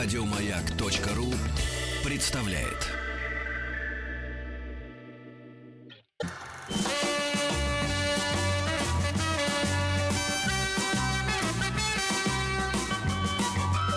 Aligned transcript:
Радиомаяк.ру 0.00 1.34
представляет. 2.04 2.86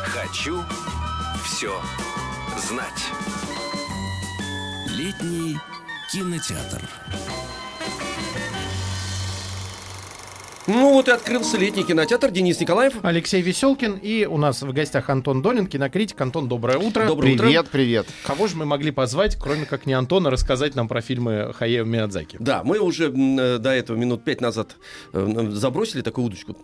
Хочу 0.08 0.64
все 1.46 1.80
знать. 2.58 2.90
Летний 4.88 5.60
кинотеатр. 6.12 6.82
Ну 10.68 10.94
вот 10.94 11.08
и 11.08 11.12
открылся 11.12 11.58
летний 11.58 11.84
кинотеатр. 11.84 12.30
Денис 12.30 12.60
Николаев. 12.60 12.94
Алексей 13.02 13.42
Веселкин 13.42 13.98
и 13.98 14.26
у 14.26 14.38
нас 14.38 14.62
в 14.62 14.72
гостях 14.72 15.10
Антон 15.10 15.42
Долин, 15.42 15.66
кинокритик. 15.66 16.22
Антон, 16.22 16.48
доброе 16.48 16.78
утро. 16.78 17.08
Доброе 17.08 17.34
утро. 17.34 17.46
Привет, 17.46 17.70
привет. 17.72 18.06
Кого 18.24 18.46
же 18.48 18.56
мы 18.56 18.66
могли 18.66 18.92
позвать, 18.92 19.36
кроме 19.38 19.66
как 19.66 19.88
не 19.88 19.94
Антона, 19.94 20.30
рассказать 20.30 20.76
нам 20.76 20.88
про 20.88 21.02
фильмы 21.02 21.52
Хаяо 21.58 21.84
Миядзаки? 21.84 22.38
Да, 22.40 22.62
мы 22.64 22.78
уже 22.78 23.12
э, 23.12 23.58
до 23.58 23.72
этого 23.72 23.98
минут 23.98 24.24
пять 24.24 24.40
назад 24.40 24.76
э, 25.14 25.48
забросили 25.50 26.02
такую 26.02 26.28
удочку, 26.28 26.56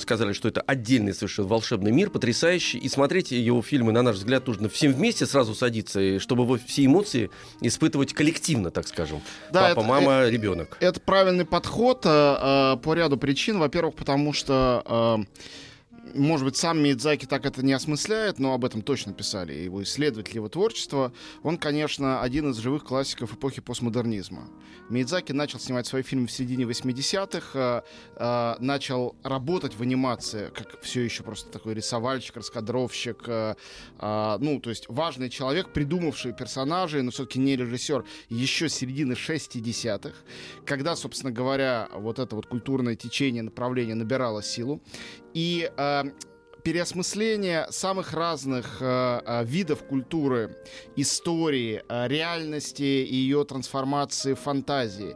сказали, 0.00 0.34
что 0.34 0.48
это 0.48 0.60
отдельный 0.60 1.14
совершенно 1.14 1.48
волшебный 1.48 1.92
мир, 1.92 2.10
потрясающий, 2.10 2.76
и 2.76 2.90
смотреть 2.90 3.30
его 3.30 3.62
фильмы, 3.62 3.90
на 3.92 4.02
наш 4.02 4.16
взгляд, 4.16 4.46
нужно 4.46 4.68
всем 4.68 4.92
вместе 4.92 5.24
сразу 5.24 5.54
садиться, 5.54 5.98
и 5.98 6.18
чтобы 6.18 6.58
все 6.58 6.84
эмоции 6.84 7.30
испытывать 7.62 8.12
коллективно, 8.12 8.70
так 8.70 8.86
скажем. 8.86 9.22
Да, 9.50 9.68
Папа, 9.68 9.80
это- 9.80 9.88
мама, 9.88 10.28
ребенок. 10.28 10.76
Это 10.80 11.00
правильный 11.00 11.46
подход 11.46 12.02
э, 12.04 12.08
э, 12.74 12.76
по 12.82 12.92
ряду 12.92 13.16
причин. 13.16 13.45
Во-первых, 13.54 13.94
потому 13.94 14.32
что, 14.32 14.82
э, 14.84 15.24
может 16.14 16.44
быть, 16.44 16.56
сам 16.56 16.82
Миядзаки 16.82 17.26
так 17.26 17.46
это 17.46 17.64
не 17.64 17.72
осмысляет, 17.72 18.38
но 18.38 18.54
об 18.54 18.64
этом 18.64 18.82
точно 18.82 19.12
писали 19.12 19.52
его 19.52 19.82
исследователи 19.82 20.36
его 20.36 20.48
творчества. 20.48 21.12
Он, 21.42 21.58
конечно, 21.58 22.22
один 22.22 22.50
из 22.50 22.56
живых 22.56 22.84
классиков 22.84 23.34
эпохи 23.34 23.60
постмодернизма. 23.60 24.48
Миядзаки 24.88 25.32
начал 25.32 25.58
снимать 25.58 25.86
свои 25.86 26.02
фильмы 26.02 26.28
в 26.28 26.32
середине 26.32 26.64
80-х, 26.64 27.50
э, 27.54 27.82
э, 28.16 28.54
начал 28.60 29.16
работать 29.22 29.74
в 29.74 29.82
анимации, 29.82 30.50
как 30.54 30.80
все 30.80 31.02
еще 31.02 31.22
просто 31.22 31.50
такой 31.50 31.74
рисовальщик, 31.74 32.36
раскадровщик, 32.36 33.24
э, 33.26 33.54
а, 33.98 34.38
ну, 34.38 34.60
то 34.60 34.70
есть 34.70 34.86
важный 34.88 35.28
человек, 35.28 35.72
придумавший 35.72 36.32
персонажей, 36.32 37.02
но 37.02 37.10
все-таки 37.10 37.38
не 37.38 37.56
режиссер, 37.56 38.04
еще 38.28 38.68
середины 38.68 39.12
60-х, 39.12 40.14
когда, 40.64 40.94
собственно 40.94 41.32
говоря, 41.32 41.88
вот 41.92 42.18
это 42.18 42.36
вот 42.36 42.46
культурное 42.46 42.94
течение, 42.94 43.42
направление 43.42 43.94
набирало 43.94 44.42
силу. 44.42 44.80
И 45.36 45.70
э, 45.76 46.04
переосмысление 46.62 47.66
самых 47.70 48.14
разных 48.14 48.78
э, 48.80 49.20
э, 49.24 49.44
видов 49.44 49.84
культуры, 49.84 50.56
истории, 50.96 51.82
э, 51.86 52.08
реальности 52.08 52.82
и 52.82 53.14
ее 53.14 53.44
трансформации 53.44 54.32
в 54.32 54.40
фантазии. 54.40 55.14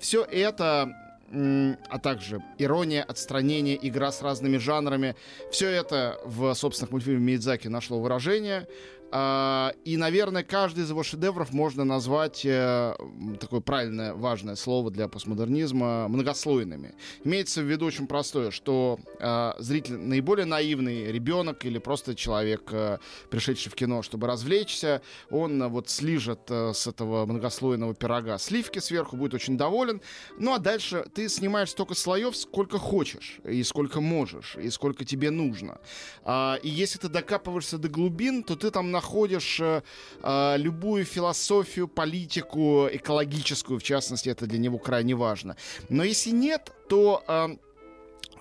все 0.00 0.22
это 0.22 0.92
а 1.30 1.98
также 1.98 2.42
ирония, 2.56 3.02
отстранение, 3.02 3.78
игра 3.86 4.12
с 4.12 4.22
разными 4.22 4.56
жанрами. 4.56 5.14
Все 5.50 5.68
это 5.68 6.18
в 6.24 6.54
собственных 6.54 6.90
мультфильмах 6.92 7.22
Миядзаки 7.22 7.68
нашло 7.68 8.00
выражение. 8.00 8.66
А, 9.10 9.72
И, 9.84 9.96
наверное, 9.96 10.42
каждый 10.42 10.84
из 10.84 10.90
его 10.90 11.02
шедевров 11.02 11.52
можно 11.52 11.84
назвать 11.84 12.44
э, 12.44 12.94
такое 13.40 13.60
правильное, 13.60 14.12
важное 14.14 14.54
слово 14.54 14.90
для 14.90 15.08
постмодернизма 15.08 16.08
многослойными. 16.08 16.94
Имеется 17.24 17.62
в 17.62 17.64
виду 17.64 17.86
очень 17.86 18.06
простое, 18.06 18.50
что 18.50 18.98
э, 19.18 19.52
зритель 19.58 19.96
наиболее 19.96 20.44
наивный 20.44 21.10
ребенок 21.10 21.64
или 21.64 21.78
просто 21.78 22.14
человек, 22.14 22.68
э, 22.72 22.98
пришедший 23.30 23.72
в 23.72 23.74
кино, 23.74 24.02
чтобы 24.02 24.26
развлечься, 24.26 25.00
он 25.30 25.66
вот 25.68 25.88
слижет 25.88 26.40
э, 26.50 26.72
с 26.74 26.86
этого 26.86 27.24
многослойного 27.24 27.94
пирога 27.94 28.38
сливки 28.38 28.78
сверху, 28.78 29.16
будет 29.16 29.34
очень 29.34 29.56
доволен. 29.56 30.02
Ну 30.38 30.52
а 30.52 30.58
дальше 30.58 31.06
ты 31.14 31.28
снимаешь 31.28 31.70
столько 31.70 31.94
слоев, 31.94 32.36
сколько 32.36 32.78
хочешь, 32.78 33.40
и 33.44 33.62
сколько 33.62 34.00
можешь, 34.00 34.56
и 34.56 34.68
сколько 34.70 35.04
тебе 35.04 35.30
нужно. 35.30 35.78
А, 36.24 36.58
и 36.62 36.68
если 36.68 36.98
ты 36.98 37.08
докапываешься 37.08 37.78
до 37.78 37.88
глубин, 37.88 38.42
то 38.42 38.54
ты 38.54 38.70
там 38.70 38.90
находишь 38.98 39.60
э, 39.60 39.82
а, 40.22 40.56
любую 40.56 41.04
философию, 41.04 41.88
политику, 41.88 42.88
экологическую, 42.92 43.78
в 43.78 43.82
частности, 43.82 44.30
это 44.30 44.46
для 44.46 44.58
него 44.58 44.78
крайне 44.78 45.14
важно. 45.14 45.56
Но 45.88 46.04
если 46.04 46.32
нет, 46.32 46.72
то 46.88 47.22
а, 47.26 47.56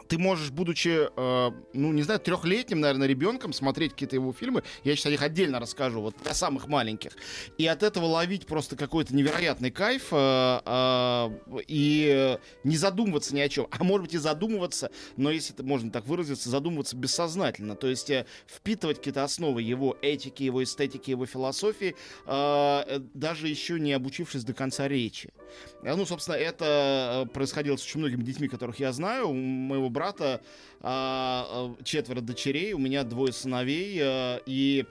ты 0.07 0.18
можешь, 0.18 0.51
будучи, 0.51 1.09
э, 1.16 1.51
ну, 1.73 1.91
не 1.91 2.03
знаю, 2.03 2.19
трехлетним, 2.19 2.79
наверное, 2.79 3.07
ребенком, 3.07 3.53
смотреть 3.53 3.94
какие-то 3.94 4.16
его 4.16 4.34
фильмы. 4.34 4.63
Я 4.84 4.95
сейчас 4.95 5.07
о 5.07 5.09
них 5.09 5.22
отдельно 5.22 5.59
расскажу, 5.59 6.01
вот 6.01 6.16
для 6.23 6.34
самых 6.34 6.68
маленьких. 6.68 7.12
И 7.57 7.68
от 7.68 7.84
этого 7.84 8.06
ловить 8.06 8.47
просто 8.47 8.75
какой-то 8.75 9.16
невероятный 9.16 9.72
кайф 9.72 10.07
э, 10.12 10.59
э, 10.66 11.29
и 11.68 12.38
не 12.63 12.78
задумываться 12.78 13.35
ни 13.35 13.40
о 13.41 13.50
чем. 13.50 13.68
А 13.72 13.84
может 13.84 14.03
быть 14.07 14.13
и 14.13 14.18
задумываться, 14.18 14.91
но 15.16 15.31
если 15.31 15.53
это 15.53 15.63
можно 15.63 15.91
так 15.91 16.06
выразиться, 16.07 16.50
задумываться 16.50 16.95
бессознательно. 16.95 17.75
То 17.75 17.88
есть 17.88 18.09
э, 18.09 18.25
впитывать 18.47 18.97
какие-то 18.97 19.24
основы 19.24 19.62
его 19.62 19.97
этики, 20.01 20.44
его 20.44 20.63
эстетики, 20.63 21.12
его 21.12 21.25
философии, 21.25 21.95
э, 22.25 23.00
даже 23.13 23.47
еще 23.47 23.79
не 23.79 23.94
обучившись 23.94 24.44
до 24.44 24.53
конца 24.53 24.88
речи. 24.88 25.29
Э, 25.84 25.95
Ну, 25.95 26.06
собственно, 26.06 26.35
это 26.35 27.25
э, 27.25 27.29
происходило 27.34 27.78
с 27.78 27.84
очень 27.84 28.00
многими 28.00 28.24
детьми, 28.24 28.47
которых 28.47 28.79
я 28.79 28.91
знаю. 28.91 29.29
У 29.29 29.34
моего 29.34 29.89
брата 29.97 30.41
а, 30.81 31.74
а, 31.80 31.84
четверо 31.84 32.22
дочерей, 32.22 32.74
у 32.74 32.78
меня 32.78 33.03
двое 33.03 33.34
сыновей, 33.34 33.97
э, 34.00 34.40
и 34.46 34.85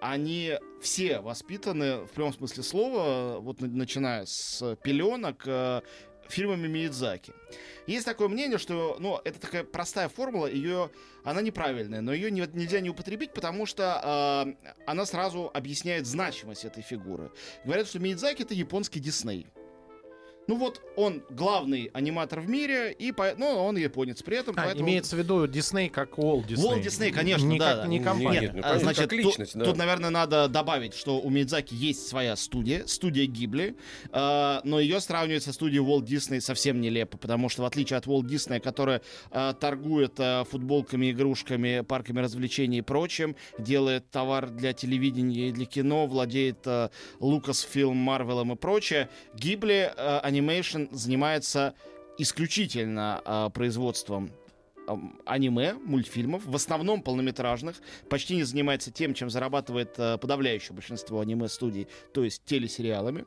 они 0.00 0.52
все 0.80 1.20
воспитаны, 1.20 2.04
в 2.04 2.10
прямом 2.10 2.32
смысле 2.32 2.62
слова, 2.62 3.38
вот 3.40 3.60
на- 3.60 3.68
начиная 3.68 4.24
с 4.24 4.76
пеленок, 4.84 5.42
э, 5.46 5.80
фильмами 6.28 6.68
Миядзаки. 6.68 7.32
Есть 7.88 8.06
такое 8.06 8.28
мнение, 8.28 8.58
что, 8.58 8.96
ну, 9.00 9.20
это 9.24 9.40
такая 9.40 9.64
простая 9.64 10.08
формула, 10.08 10.46
ее, 10.46 10.90
она 11.24 11.42
неправильная, 11.42 12.00
но 12.00 12.12
ее 12.14 12.30
не- 12.30 12.48
нельзя 12.54 12.80
не 12.80 12.90
употребить, 12.90 13.32
потому 13.34 13.66
что 13.66 13.82
э, 14.04 14.70
она 14.86 15.04
сразу 15.06 15.50
объясняет 15.52 16.06
значимость 16.06 16.64
этой 16.64 16.82
фигуры. 16.82 17.30
Говорят, 17.64 17.88
что 17.88 17.98
Миядзаки 17.98 18.42
это 18.42 18.54
японский 18.54 19.00
Дисней. 19.00 19.46
Ну 20.48 20.56
вот 20.56 20.80
он 20.96 21.22
главный 21.30 21.90
аниматор 21.92 22.40
в 22.40 22.48
мире, 22.48 22.92
и 22.92 23.12
по... 23.12 23.32
ну, 23.36 23.46
он 23.46 23.76
японец 23.76 24.22
при 24.22 24.38
этом, 24.38 24.54
А, 24.58 24.64
поэтому... 24.64 24.88
имеется 24.88 25.14
в 25.14 25.18
виду 25.20 25.46
Дисней 25.46 25.88
как 25.88 26.18
Уолт 26.18 26.46
Дисней. 26.46 26.66
Уолт 26.66 26.82
Дисней, 26.82 27.12
конечно, 27.12 27.46
не 27.46 27.58
да. 27.58 27.76
Как, 27.76 27.86
не 27.86 28.00
компания. 28.00 28.40
Нет, 28.40 28.54
ну, 28.54 28.60
а, 28.60 28.62
конечно, 28.62 28.80
значит, 28.80 29.02
как 29.02 29.12
личность, 29.12 29.52
тут, 29.52 29.60
да. 29.60 29.64
тут, 29.66 29.76
наверное, 29.76 30.10
надо 30.10 30.48
добавить, 30.48 30.94
что 30.94 31.20
у 31.20 31.30
Мидзаки 31.30 31.74
есть 31.74 32.08
своя 32.08 32.34
студия, 32.34 32.86
студия 32.86 33.26
Гибли, 33.26 33.76
э, 34.10 34.60
но 34.64 34.80
ее 34.80 35.00
сравнивать 35.00 35.44
со 35.44 35.52
студией 35.52 35.82
Walt 35.84 36.06
Disney 36.06 36.40
совсем 36.40 36.80
нелепо, 36.80 37.18
потому 37.18 37.48
что 37.48 37.62
в 37.62 37.64
отличие 37.64 37.96
от 37.96 38.06
Walt 38.06 38.24
Disney, 38.24 38.58
которая 38.58 39.00
э, 39.30 39.54
торгует 39.60 40.14
э, 40.18 40.44
футболками, 40.50 41.12
игрушками, 41.12 41.82
парками 41.82 42.20
развлечений 42.20 42.78
и 42.78 42.82
прочим, 42.82 43.36
делает 43.58 44.10
товар 44.10 44.50
для 44.50 44.72
телевидения 44.72 45.48
и 45.48 45.52
для 45.52 45.66
кино, 45.66 46.06
владеет 46.06 46.66
э, 46.66 46.88
Lucasfilm, 47.20 47.94
Marvel 47.94 48.52
и 48.52 48.56
прочее, 48.56 49.08
Гибли 49.34 49.92
э, 49.96 50.31
Animation 50.32 50.88
занимается 50.92 51.74
исключительно 52.18 53.22
э, 53.24 53.50
производством 53.52 54.30
аниме, 55.24 55.74
мультфильмов, 55.74 56.44
в 56.44 56.54
основном 56.56 57.02
полнометражных, 57.02 57.76
почти 58.08 58.36
не 58.36 58.42
занимается 58.42 58.90
тем, 58.90 59.14
чем 59.14 59.30
зарабатывает 59.30 59.94
э, 59.98 60.18
подавляющее 60.18 60.74
большинство 60.74 61.20
аниме-студий, 61.20 61.88
то 62.12 62.24
есть 62.24 62.44
телесериалами. 62.44 63.24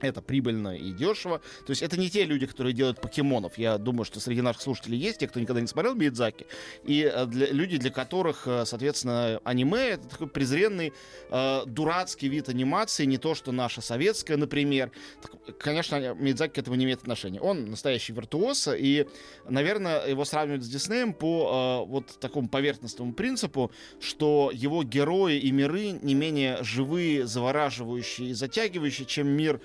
Это 0.00 0.20
прибыльно 0.22 0.76
и 0.76 0.92
дешево. 0.92 1.40
То 1.66 1.70
есть 1.70 1.82
это 1.82 1.98
не 1.98 2.10
те 2.10 2.24
люди, 2.24 2.46
которые 2.46 2.72
делают 2.72 3.00
покемонов. 3.00 3.58
Я 3.58 3.78
думаю, 3.78 4.04
что 4.04 4.20
среди 4.20 4.42
наших 4.42 4.62
слушателей 4.62 4.98
есть 4.98 5.18
те, 5.18 5.28
кто 5.28 5.40
никогда 5.40 5.60
не 5.60 5.66
смотрел 5.66 5.94
Миядзаки. 5.94 6.46
И 6.84 7.10
э, 7.12 7.26
для, 7.26 7.46
люди, 7.48 7.78
для 7.78 7.90
которых, 7.90 8.46
э, 8.46 8.64
соответственно, 8.66 9.40
аниме 9.44 9.90
это 9.90 10.08
такой 10.08 10.26
презренный, 10.28 10.92
э, 11.30 11.62
дурацкий 11.66 12.28
вид 12.28 12.48
анимации, 12.48 13.04
не 13.04 13.18
то, 13.18 13.34
что 13.34 13.52
наша 13.52 13.80
советская, 13.80 14.36
например. 14.36 14.90
Так, 15.22 15.58
конечно, 15.58 16.14
Миядзаки 16.14 16.54
к 16.54 16.58
этому 16.58 16.76
не 16.76 16.84
имеет 16.84 17.00
отношения. 17.00 17.40
Он 17.40 17.70
настоящий 17.70 18.12
виртуоз, 18.12 18.68
и, 18.76 19.06
наверное, 19.48 20.06
его 20.06 20.24
сравнивают 20.24 20.64
с 20.64 20.68
Диснеем 20.68 21.12
по 21.12 21.84
э, 21.84 21.90
вот 21.90 22.18
такому 22.20 22.48
поверхностному 22.48 23.12
принципу, 23.12 23.70
что 24.00 24.50
его 24.52 24.82
герои 24.82 25.38
и 25.38 25.50
миры 25.52 25.90
не 25.90 26.14
менее 26.14 26.62
живые, 26.62 27.26
завораживающие 27.26 28.30
и 28.30 28.32
затягивающие, 28.34 29.06
чем 29.06 29.28
мир 29.28 29.60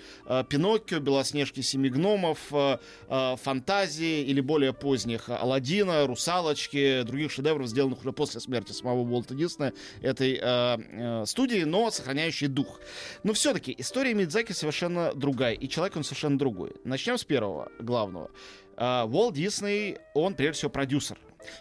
Пиноккио, 0.50 1.00
Белоснежки, 1.00 1.62
Семи 1.62 1.90
гномов, 1.90 2.40
э, 2.52 2.78
э, 3.08 3.36
фантазии 3.42 4.24
или 4.24 4.42
более 4.42 4.74
поздних 4.74 5.30
Алладина, 5.30 6.08
Русалочки, 6.08 7.04
других 7.04 7.32
шедевров, 7.32 7.68
сделанных 7.68 8.00
уже 8.00 8.12
после 8.12 8.40
смерти 8.40 8.72
самого 8.72 9.02
Уолта 9.02 9.36
Диснея 9.36 9.74
этой 10.02 10.40
э, 10.42 10.42
э, 10.42 11.26
студии, 11.26 11.64
но 11.64 11.92
сохраняющий 11.92 12.48
дух. 12.48 12.80
Но 13.24 13.34
все-таки 13.34 13.74
история 13.78 14.14
Мидзаки 14.14 14.54
совершенно 14.54 15.14
другая, 15.14 15.54
и 15.54 15.68
человек 15.68 15.96
он 15.98 16.04
совершенно 16.04 16.38
другой. 16.38 16.74
Начнем 16.84 17.18
с 17.18 17.24
первого, 17.24 17.72
главного. 17.80 18.32
Уолт 18.78 19.36
Дисней, 19.36 19.98
он 20.16 20.34
прежде 20.34 20.60
всего 20.60 20.72
продюсер. 20.72 21.18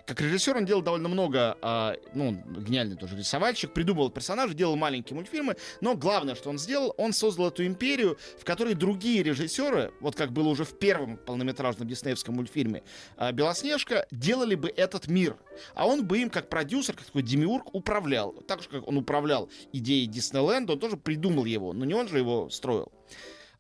Как 0.07 0.21
режиссер 0.21 0.57
он 0.57 0.65
делал 0.65 0.83
довольно 0.83 1.09
много, 1.09 1.57
а, 1.63 1.97
ну, 2.15 2.33
гениальный 2.33 2.97
тоже 2.97 3.17
рисовальщик, 3.17 3.73
придумывал 3.73 4.11
персонажей, 4.11 4.55
делал 4.55 4.77
маленькие 4.77 5.15
мультфильмы, 5.15 5.57
но 5.81 5.95
главное, 5.95 6.35
что 6.35 6.51
он 6.51 6.59
сделал, 6.59 6.95
он 6.97 7.13
создал 7.13 7.49
эту 7.49 7.65
империю, 7.67 8.19
в 8.39 8.45
которой 8.45 8.75
другие 8.75 9.23
режиссеры, 9.23 9.93
вот 10.01 10.17
как 10.17 10.33
было 10.33 10.49
уже 10.49 10.65
в 10.65 10.79
первом 10.79 11.17
полнометражном 11.17 11.89
диснеевском 11.89 12.35
мультфильме 12.35 12.83
а, 13.17 13.33
«Белоснежка», 13.33 14.07
делали 14.11 14.55
бы 14.55 14.69
этот 14.69 15.09
мир. 15.09 15.37
А 15.75 15.87
он 15.87 16.07
бы 16.07 16.19
им, 16.19 16.31
как 16.31 16.49
продюсер, 16.49 16.95
как 16.95 17.07
такой 17.07 17.23
демиург, 17.23 17.75
управлял. 17.75 18.33
Так 18.47 18.63
же, 18.63 18.69
как 18.69 18.87
он 18.87 18.97
управлял 18.97 19.51
идеей 19.73 20.07
Диснейленда, 20.07 20.75
он 20.75 20.79
тоже 20.79 20.97
придумал 20.97 21.45
его, 21.45 21.73
но 21.73 21.85
не 21.85 21.95
он 21.95 22.09
же 22.09 22.19
его 22.19 22.49
строил. 22.51 22.93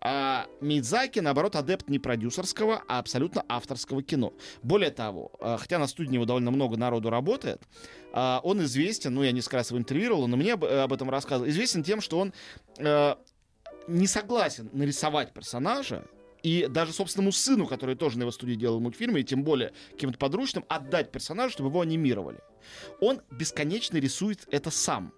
А 0.02 0.46
Мидзаки, 0.60 1.20
наоборот, 1.20 1.56
адепт 1.56 1.88
не 1.88 1.98
продюсерского, 1.98 2.82
а 2.88 2.98
абсолютно 2.98 3.44
авторского 3.48 4.02
кино. 4.02 4.32
Более 4.62 4.90
того, 4.90 5.32
а, 5.40 5.58
хотя 5.58 5.78
на 5.78 5.86
студии 5.86 6.14
его 6.14 6.24
довольно 6.24 6.50
много 6.50 6.78
народу 6.78 7.10
работает, 7.10 7.62
а, 8.12 8.40
он 8.42 8.62
известен, 8.62 9.14
ну, 9.14 9.22
я 9.22 9.32
несколько 9.32 9.56
раз 9.56 9.70
его 9.70 9.78
интервьюировал, 9.78 10.26
но 10.26 10.36
мне 10.36 10.54
об, 10.54 10.64
об 10.64 10.92
этом 10.92 11.10
рассказывал, 11.10 11.50
известен 11.50 11.82
тем, 11.82 12.00
что 12.00 12.18
он 12.18 12.32
э, 12.78 13.14
не 13.88 14.06
согласен 14.06 14.70
нарисовать 14.72 15.34
персонажа, 15.34 16.04
и 16.42 16.66
даже 16.70 16.92
собственному 16.92 17.32
сыну, 17.32 17.66
который 17.66 17.94
тоже 17.94 18.16
на 18.16 18.22
его 18.22 18.30
студии 18.30 18.54
делал 18.54 18.80
мультфильмы, 18.80 19.20
и 19.20 19.24
тем 19.24 19.44
более 19.44 19.72
каким-то 19.92 20.18
подручным, 20.18 20.64
отдать 20.68 21.12
персонажа, 21.12 21.52
чтобы 21.52 21.68
его 21.68 21.82
анимировали. 21.82 22.38
Он 23.00 23.20
бесконечно 23.30 23.98
рисует 23.98 24.46
это 24.50 24.70
сам. 24.70 25.12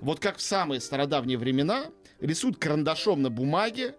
Вот 0.00 0.18
как 0.18 0.38
в 0.38 0.42
самые 0.42 0.80
стародавние 0.80 1.38
времена 1.38 1.86
рисует 2.20 2.56
карандашом 2.56 3.22
на 3.22 3.30
бумаге, 3.30 3.94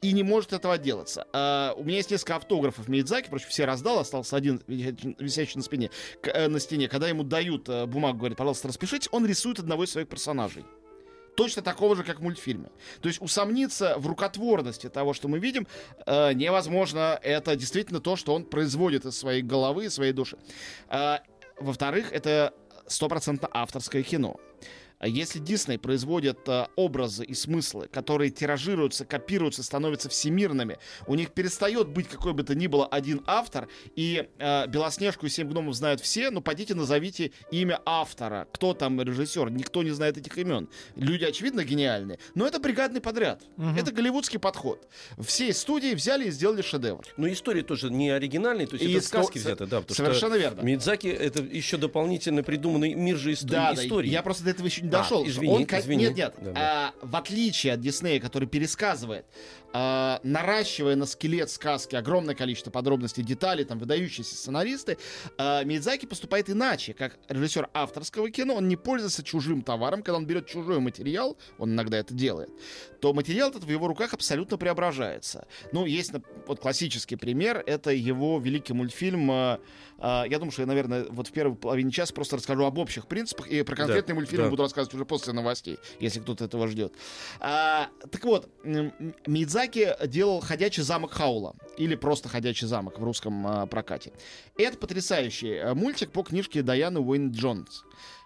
и 0.00 0.12
не 0.12 0.22
может 0.22 0.52
этого 0.52 0.74
отделаться. 0.74 1.26
А, 1.32 1.74
у 1.76 1.84
меня 1.84 1.98
есть 1.98 2.10
несколько 2.10 2.36
автографов 2.36 2.88
Мидзаки, 2.88 3.26
впрочем, 3.26 3.48
все 3.48 3.64
раздал, 3.66 3.98
остался 3.98 4.36
один 4.36 4.62
висящий 4.66 5.56
на 5.56 5.62
спине, 5.62 5.90
к, 6.22 6.28
э, 6.28 6.48
на 6.48 6.58
стене. 6.58 6.88
Когда 6.88 7.08
ему 7.08 7.22
дают 7.22 7.68
э, 7.68 7.86
бумагу, 7.86 8.18
говорят, 8.18 8.38
пожалуйста, 8.38 8.68
распишите, 8.68 9.08
он 9.12 9.26
рисует 9.26 9.58
одного 9.58 9.84
из 9.84 9.90
своих 9.90 10.08
персонажей. 10.08 10.64
Точно 11.36 11.62
такого 11.62 11.96
же, 11.96 12.02
как 12.02 12.20
в 12.20 12.22
мультфильме. 12.22 12.70
То 13.00 13.08
есть 13.08 13.20
усомниться 13.20 13.94
в 13.98 14.06
рукотворности 14.06 14.88
того, 14.88 15.12
что 15.12 15.28
мы 15.28 15.38
видим, 15.38 15.66
э, 16.06 16.32
невозможно. 16.32 17.18
Это 17.22 17.54
действительно 17.56 18.00
то, 18.00 18.16
что 18.16 18.34
он 18.34 18.44
производит 18.44 19.04
из 19.04 19.16
своей 19.16 19.42
головы, 19.42 19.86
из 19.86 19.94
своей 19.94 20.12
души. 20.12 20.38
Э, 20.88 21.18
во-вторых, 21.58 22.12
это 22.12 22.54
стопроцентно 22.86 23.48
авторское 23.52 24.02
кино. 24.02 24.40
А 25.00 25.08
Если 25.08 25.38
Дисней 25.38 25.78
производит 25.78 26.46
э, 26.46 26.66
образы 26.76 27.24
и 27.24 27.32
смыслы, 27.32 27.88
которые 27.88 28.30
тиражируются, 28.30 29.06
копируются, 29.06 29.62
становятся 29.62 30.10
всемирными, 30.10 30.76
у 31.06 31.14
них 31.14 31.30
перестает 31.30 31.88
быть 31.88 32.06
какой 32.06 32.34
бы 32.34 32.42
то 32.42 32.54
ни 32.54 32.66
было 32.66 32.86
один 32.86 33.22
автор, 33.26 33.68
и 33.96 34.28
э, 34.38 34.66
Белоснежку 34.66 35.24
и 35.24 35.30
Семь 35.30 35.48
гномов 35.48 35.74
знают 35.74 36.02
все, 36.02 36.30
но 36.30 36.42
пойдите 36.42 36.74
назовите 36.74 37.32
имя 37.50 37.80
автора. 37.86 38.46
Кто 38.52 38.74
там 38.74 39.00
режиссер? 39.00 39.50
Никто 39.50 39.82
не 39.82 39.90
знает 39.90 40.18
этих 40.18 40.36
имен. 40.36 40.68
Люди, 40.96 41.24
очевидно, 41.24 41.64
гениальные, 41.64 42.18
но 42.34 42.46
это 42.46 42.60
бригадный 42.60 43.00
подряд. 43.00 43.42
Угу. 43.56 43.78
Это 43.78 43.92
голливудский 43.92 44.38
подход. 44.38 44.86
Все 45.18 45.54
студии 45.54 45.94
взяли 45.94 46.26
и 46.26 46.30
сделали 46.30 46.60
шедевр. 46.60 47.06
Но 47.16 47.26
история 47.32 47.62
тоже 47.62 47.88
не 47.88 48.10
оригинальная, 48.10 48.66
то 48.66 48.74
есть 48.76 48.84
и 48.84 48.92
это 48.92 49.06
сказки 49.06 49.38
взяты, 49.38 49.64
да. 49.64 49.82
Совершенно 49.88 50.34
верно. 50.34 50.60
Мидзаки 50.60 51.08
это 51.08 51.42
еще 51.42 51.78
дополнительно 51.78 52.42
придуманный 52.42 52.92
мир 52.92 53.16
же 53.16 53.32
истории. 53.32 53.50
Да, 53.50 53.72
да, 53.74 54.02
я 54.02 54.22
просто 54.22 54.44
до 54.44 54.50
этого 54.50 54.66
еще 54.66 54.82
не 54.82 54.89
дошел. 54.90 55.22
А, 55.22 55.28
извини, 55.28 55.52
он, 55.52 55.64
извини. 55.64 56.04
Нет, 56.04 56.16
нет. 56.16 56.34
Да, 56.40 56.52
да. 56.52 56.60
А, 56.60 57.06
в 57.06 57.16
отличие 57.16 57.72
от 57.74 57.80
Диснея, 57.80 58.20
который 58.20 58.48
пересказывает, 58.48 59.24
а, 59.72 60.20
наращивая 60.22 60.96
на 60.96 61.06
скелет 61.06 61.50
сказки 61.50 61.94
огромное 61.94 62.34
количество 62.34 62.70
подробностей, 62.70 63.22
деталей, 63.22 63.64
там, 63.64 63.78
выдающиеся 63.78 64.34
сценаристы, 64.34 64.98
а, 65.38 65.62
Мидзаки 65.64 66.06
поступает 66.06 66.50
иначе. 66.50 66.94
Как 66.94 67.18
режиссер 67.28 67.68
авторского 67.74 68.30
кино, 68.30 68.54
он 68.56 68.68
не 68.68 68.76
пользуется 68.76 69.22
чужим 69.22 69.62
товаром. 69.62 70.02
Когда 70.02 70.16
он 70.16 70.26
берет 70.26 70.46
чужой 70.46 70.80
материал, 70.80 71.36
он 71.58 71.72
иногда 71.72 71.98
это 71.98 72.14
делает, 72.14 72.50
то 73.00 73.12
материал 73.12 73.50
этот 73.50 73.64
в 73.64 73.70
его 73.70 73.86
руках 73.86 74.12
абсолютно 74.14 74.58
преображается. 74.58 75.46
Ну, 75.72 75.86
есть 75.86 76.12
вот 76.46 76.60
классический 76.60 77.16
пример, 77.16 77.62
это 77.66 77.90
его 77.90 78.38
великий 78.38 78.72
мультфильм 78.72 79.30
а, 79.30 79.60
а, 80.00 80.24
я 80.26 80.38
думаю, 80.38 80.50
что 80.50 80.62
я, 80.62 80.66
наверное, 80.66 81.04
вот 81.10 81.28
в 81.28 81.32
первой 81.32 81.54
половине 81.54 81.90
часа 81.90 82.14
просто 82.14 82.36
расскажу 82.36 82.64
об 82.64 82.78
общих 82.78 83.06
принципах, 83.06 83.48
и 83.48 83.62
про 83.62 83.76
конкретный 83.76 84.14
да, 84.14 84.14
мультфильм 84.14 84.44
да. 84.44 84.50
буду 84.50 84.62
рассказывать 84.62 84.94
уже 84.94 85.04
после 85.04 85.32
новостей, 85.32 85.78
если 86.00 86.20
кто-то 86.20 86.44
этого 86.44 86.66
ждет. 86.68 86.94
А, 87.38 87.88
так 88.10 88.24
вот, 88.24 88.48
Мидзаки 89.60 89.94
делал 90.06 90.40
«Ходячий 90.40 90.82
замок 90.82 91.12
Хаула», 91.12 91.54
или 91.76 91.94
просто 91.94 92.30
«Ходячий 92.30 92.66
замок» 92.66 92.98
в 92.98 93.04
русском 93.04 93.46
а, 93.46 93.66
прокате. 93.66 94.12
Это 94.56 94.78
потрясающий 94.78 95.58
а, 95.58 95.74
мультик 95.74 96.12
по 96.12 96.22
книжке 96.22 96.62
Даяны 96.62 97.00
Уэйн 97.00 97.30
Джонс. 97.30 97.84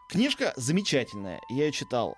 Книжка 0.09 0.53
замечательная, 0.57 1.41
я 1.51 1.65
ее 1.65 1.73
читал. 1.73 2.17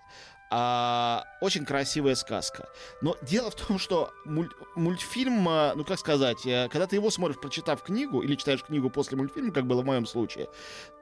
А, 0.51 1.25
очень 1.41 1.65
красивая 1.65 2.15
сказка. 2.15 2.69
Но 3.01 3.17
дело 3.23 3.51
в 3.51 3.55
том, 3.55 3.79
что 3.79 4.13
муль, 4.27 4.51
мультфильм, 4.75 5.49
а, 5.49 5.73
ну 5.75 5.85
как 5.85 5.99
сказать, 5.99 6.45
э, 6.45 6.69
когда 6.71 6.87
ты 6.87 6.97
его 6.97 7.11
смотришь, 7.11 7.41
прочитав 7.41 7.83
книгу, 7.83 8.21
или 8.21 8.35
читаешь 8.35 8.63
книгу 8.63 8.91
после 8.91 9.17
мультфильма, 9.17 9.51
как 9.51 9.67
было 9.67 9.81
в 9.81 9.87
моем 9.87 10.05
случае, 10.05 10.49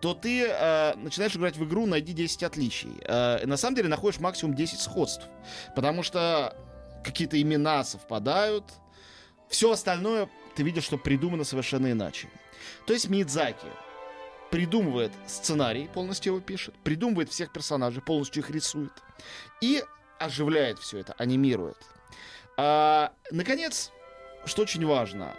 то 0.00 0.14
ты 0.14 0.46
а, 0.48 0.94
начинаешь 0.96 1.34
играть 1.34 1.56
в 1.56 1.64
игру 1.64 1.84
«Найди 1.86 2.12
10 2.12 2.44
отличий». 2.44 2.94
А, 3.06 3.44
на 3.44 3.56
самом 3.56 3.74
деле 3.74 3.88
находишь 3.88 4.20
максимум 4.20 4.54
10 4.54 4.80
сходств. 4.80 5.26
Потому 5.74 6.04
что 6.04 6.56
какие-то 7.04 7.40
имена 7.40 7.84
совпадают. 7.84 8.64
Все 9.48 9.70
остальное 9.70 10.28
ты 10.54 10.62
видишь, 10.62 10.84
что 10.84 10.98
придумано 10.98 11.44
совершенно 11.44 11.92
иначе. 11.92 12.28
То 12.86 12.92
есть 12.92 13.08
Мидзаки 13.08 13.66
придумывает 14.50 15.12
сценарий, 15.26 15.88
полностью 15.92 16.32
его 16.32 16.40
пишет, 16.40 16.74
придумывает 16.84 17.30
всех 17.30 17.52
персонажей, 17.52 18.02
полностью 18.02 18.42
их 18.42 18.50
рисует 18.50 18.92
и 19.60 19.82
оживляет 20.18 20.78
все 20.78 20.98
это, 20.98 21.12
анимирует. 21.18 21.76
А, 22.56 23.12
наконец, 23.30 23.90
что 24.44 24.62
очень 24.62 24.86
важно, 24.86 25.34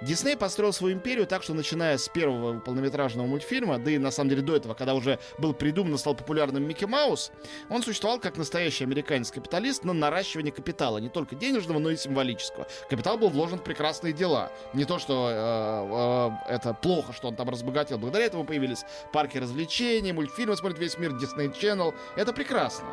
Дисней 0.00 0.36
построил 0.36 0.72
свою 0.72 0.94
империю 0.94 1.26
так, 1.26 1.42
что 1.42 1.54
начиная 1.54 1.98
с 1.98 2.08
первого 2.08 2.58
полнометражного 2.60 3.26
мультфильма, 3.26 3.78
да 3.78 3.90
и 3.90 3.98
на 3.98 4.10
самом 4.10 4.30
деле 4.30 4.42
до 4.42 4.56
этого, 4.56 4.74
когда 4.74 4.94
уже 4.94 5.18
был 5.38 5.54
придуман 5.54 5.94
и 5.94 5.98
стал 5.98 6.14
популярным 6.14 6.66
Микки 6.66 6.84
Маус, 6.84 7.32
он 7.68 7.82
существовал 7.82 8.18
как 8.18 8.36
настоящий 8.36 8.84
американец-капиталист 8.84 9.84
на 9.84 9.92
наращивание 9.92 10.52
капитала, 10.52 10.98
не 10.98 11.08
только 11.08 11.36
денежного, 11.36 11.78
но 11.78 11.90
и 11.90 11.96
символического. 11.96 12.66
Капитал 12.88 13.18
был 13.18 13.28
вложен 13.28 13.58
в 13.58 13.64
прекрасные 13.64 14.12
дела. 14.12 14.50
Не 14.74 14.84
то, 14.84 14.98
что 14.98 15.28
э, 15.30 16.48
э, 16.48 16.54
это 16.54 16.74
плохо, 16.74 17.12
что 17.12 17.28
он 17.28 17.36
там 17.36 17.48
разбогател. 17.48 17.98
Благодаря 17.98 18.26
этому 18.26 18.44
появились 18.44 18.84
парки 19.12 19.38
развлечений, 19.38 20.12
мультфильмы 20.12 20.56
смотрит 20.56 20.78
весь 20.78 20.98
мир, 20.98 21.12
Disney 21.12 21.52
Channel. 21.52 21.94
Это 22.16 22.32
прекрасно. 22.32 22.86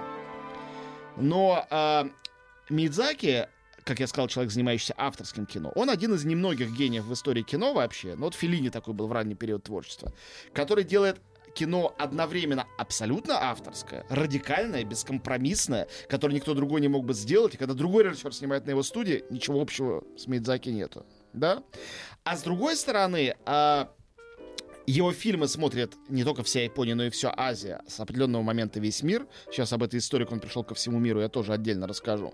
Но 1.18 1.66
э, 1.70 2.04
Мидзаки 2.70 3.48
как 3.86 4.00
я 4.00 4.08
сказал, 4.08 4.28
человек, 4.28 4.52
занимающийся 4.52 4.96
авторским 4.98 5.46
кино. 5.46 5.72
Он 5.76 5.90
один 5.90 6.14
из 6.16 6.26
немногих 6.26 6.72
гениев 6.72 7.06
в 7.06 7.14
истории 7.14 7.44
кино 7.44 7.74
вообще, 7.74 8.16
ну 8.16 8.26
вот 8.26 8.34
Филини 8.34 8.70
такой 8.70 8.96
был 8.96 9.08
в 9.08 9.12
ранний 9.12 9.36
период 9.36 9.64
творчества, 9.64 10.12
который 10.54 10.84
делает 10.84 11.22
кино 11.54 11.96
одновременно 11.98 12.68
абсолютно 12.78 13.36
авторское, 13.50 14.04
радикальное, 14.10 14.84
бескомпромиссное, 14.84 15.88
которое 16.10 16.34
никто 16.34 16.54
другой 16.56 16.82
не 16.82 16.88
мог 16.88 17.06
бы 17.06 17.14
сделать, 17.14 17.54
и 17.54 17.58
когда 17.58 17.76
другой 17.76 18.04
режиссер 18.04 18.34
снимает 18.34 18.66
на 18.66 18.72
его 18.72 18.84
студии, 18.84 19.24
ничего 19.30 19.62
общего 19.62 20.04
с 20.18 20.28
Мидзаки 20.28 20.70
нету. 20.70 21.06
Да? 21.34 21.64
А 22.24 22.36
с 22.36 22.42
другой 22.42 22.76
стороны, 22.76 23.36
а, 23.46 23.92
его 24.88 25.12
фильмы 25.12 25.48
смотрят 25.48 25.94
не 26.10 26.24
только 26.24 26.44
вся 26.44 26.64
Япония, 26.64 26.96
но 26.96 27.06
и 27.06 27.10
вся 27.10 27.34
Азия. 27.36 27.82
С 27.88 28.00
определенного 28.00 28.44
момента 28.44 28.80
весь 28.80 29.02
мир. 29.02 29.28
Сейчас 29.52 29.74
об 29.74 29.84
этой 29.84 30.00
истории, 30.00 30.28
он 30.30 30.40
пришел 30.40 30.64
ко 30.64 30.76
всему 30.76 31.00
миру, 31.00 31.22
я 31.22 31.30
тоже 31.30 31.54
отдельно 31.54 31.88
расскажу. 31.88 32.34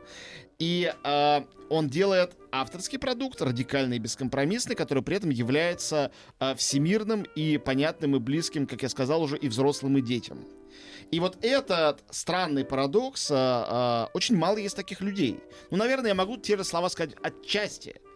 И 0.60 0.94
э, 1.04 1.42
он 1.70 1.90
делает 1.90 2.36
авторский 2.52 3.00
продукт, 3.00 3.42
радикальный 3.42 3.96
и 3.96 4.00
бескомпромиссный, 4.00 4.76
который 4.76 5.02
при 5.02 5.18
этом 5.18 5.30
является 5.30 6.12
э, 6.40 6.56
всемирным 6.56 7.24
и 7.36 7.58
понятным 7.58 8.16
и 8.16 8.20
близким, 8.20 8.68
как 8.68 8.84
я 8.84 8.90
сказал 8.90 9.22
уже, 9.22 9.38
и 9.38 9.48
взрослым, 9.48 9.98
и 9.98 10.02
детям. 10.02 10.40
И 11.10 11.20
вот 11.20 11.38
этот 11.42 12.04
странный 12.10 12.66
парадокс, 12.66 13.32
э, 13.32 13.36
э, 13.36 14.08
очень 14.14 14.36
мало 14.36 14.58
есть 14.58 14.76
таких 14.76 15.02
людей. 15.02 15.40
Ну, 15.70 15.78
наверное, 15.78 16.10
я 16.10 16.16
могу 16.16 16.38
те 16.38 16.58
же 16.58 16.64
слова 16.64 16.90
сказать 16.90 17.16
отчасти– 17.24 17.96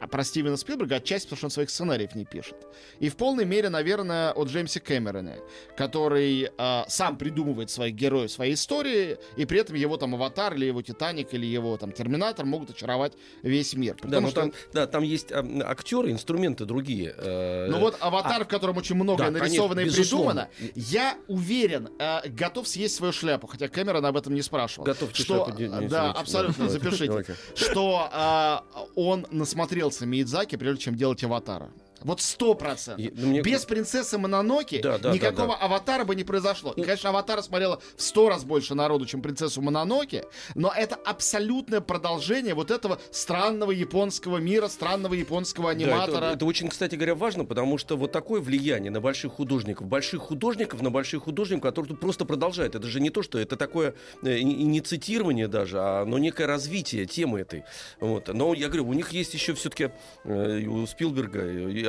а 0.00 0.06
про 0.06 0.24
Стивена 0.24 0.56
Спилберга 0.56 0.96
отчасти, 0.96 1.26
потому 1.26 1.36
что 1.38 1.46
он 1.46 1.50
своих 1.50 1.70
сценариев 1.70 2.14
не 2.14 2.24
пишет. 2.24 2.56
И 3.00 3.08
в 3.08 3.16
полной 3.16 3.44
мере, 3.44 3.68
наверное, 3.68 4.32
от 4.32 4.48
Джеймса 4.48 4.80
Кэмерона, 4.80 5.36
который 5.76 6.50
э, 6.56 6.82
сам 6.88 7.16
придумывает 7.16 7.70
своих 7.70 7.94
героев, 7.94 8.30
своей 8.30 8.54
истории, 8.54 9.18
и 9.36 9.44
при 9.44 9.60
этом 9.60 9.76
его 9.76 9.96
там 9.96 10.14
Аватар, 10.14 10.54
или 10.54 10.66
его 10.66 10.82
Титаник, 10.82 11.34
или 11.34 11.46
его 11.46 11.76
там 11.76 11.92
Терминатор 11.92 12.46
могут 12.46 12.70
очаровать 12.70 13.14
весь 13.42 13.74
мир. 13.74 13.96
да, 14.02 14.20
что... 14.26 14.40
там, 14.40 14.52
да, 14.72 14.86
там 14.86 15.02
есть 15.02 15.32
а, 15.32 15.44
актеры, 15.64 16.10
инструменты 16.10 16.64
другие. 16.64 17.14
Э, 17.16 17.66
ну 17.68 17.78
вот 17.78 17.96
Аватар, 18.00 18.42
а, 18.42 18.44
в 18.44 18.48
котором 18.48 18.76
очень 18.76 18.94
многое 18.94 19.30
да, 19.30 19.38
нарисовано 19.38 19.82
конечно, 19.82 20.00
и 20.00 20.04
придумано, 20.04 20.48
я 20.74 21.16
уверен, 21.26 21.90
э, 21.98 22.28
готов 22.28 22.68
съесть 22.68 22.94
свою 22.94 23.12
шляпу, 23.12 23.46
хотя 23.46 23.68
Кэмерон 23.68 24.04
об 24.04 24.16
этом 24.16 24.34
не 24.34 24.42
спрашивал. 24.42 24.84
Готов 24.84 25.10
что, 25.12 25.24
шляпу 25.24 25.58
не, 25.58 25.68
не 25.68 25.88
Да, 25.88 26.12
абсолютно, 26.12 26.68
запишите. 26.68 27.36
Что 27.54 28.64
он 28.94 29.26
насмотрел 29.30 29.87
насмотрелся 29.88 30.06
Миядзаки, 30.06 30.56
прежде 30.56 30.84
чем 30.84 30.96
делать 30.96 31.24
«Аватара». 31.24 31.70
Вот 32.02 32.20
сто 32.20 32.54
процентов. 32.54 33.12
Ну, 33.16 33.26
мне- 33.28 33.42
Без 33.42 33.64
принцессы 33.64 34.18
Мононоки 34.18 34.80
Да, 34.82 34.98
да, 34.98 35.12
никакого 35.12 35.48
да, 35.48 35.58
да. 35.58 35.64
аватара 35.66 36.04
бы 36.04 36.14
не 36.14 36.24
произошло. 36.24 36.72
И, 36.76 36.82
конечно, 36.82 37.10
аватара 37.10 37.42
смотрело 37.42 37.80
в 37.96 38.02
сто 38.02 38.28
раз 38.28 38.44
больше 38.44 38.74
народу, 38.74 39.06
чем 39.06 39.20
принцессу 39.22 39.60
Мононоки, 39.62 40.24
но 40.54 40.72
это 40.74 40.96
абсолютное 40.96 41.80
продолжение 41.80 42.54
вот 42.54 42.70
этого 42.70 43.00
странного 43.10 43.70
японского 43.72 44.38
мира, 44.38 44.68
странного 44.68 45.14
японского 45.14 45.66
Да, 45.66 45.70
аниматора. 45.72 46.16
это, 46.26 46.34
это 46.36 46.44
очень, 46.46 46.68
кстати 46.68 46.94
говоря, 46.94 47.14
важно, 47.14 47.44
потому 47.44 47.78
что 47.78 47.96
вот 47.96 48.12
такое 48.12 48.40
влияние 48.40 48.90
на 48.90 49.00
больших 49.00 49.32
художников, 49.32 49.86
больших 49.86 50.22
художников 50.22 50.82
на 50.82 50.90
больших 50.90 51.24
художников, 51.24 51.62
которые 51.62 51.96
просто 51.96 52.24
продолжают. 52.24 52.74
Это 52.74 52.86
же 52.86 53.00
не 53.00 53.10
то, 53.10 53.22
что 53.22 53.38
это 53.38 53.56
такое 53.56 53.94
э, 54.22 54.40
не, 54.40 54.80
цитирование 54.80 55.48
даже, 55.48 55.78
а 55.80 56.04
но 56.04 56.18
некое 56.18 56.46
развитие 56.46 57.06
темы 57.06 57.40
этой. 57.40 57.64
Вот. 58.00 58.28
Но 58.28 58.54
я 58.54 58.68
говорю, 58.68 58.86
у 58.88 58.92
них 58.92 59.10
есть 59.12 59.34
еще 59.34 59.54
все-таки 59.54 59.90
у 60.24 60.86
Спилберга 60.86 61.40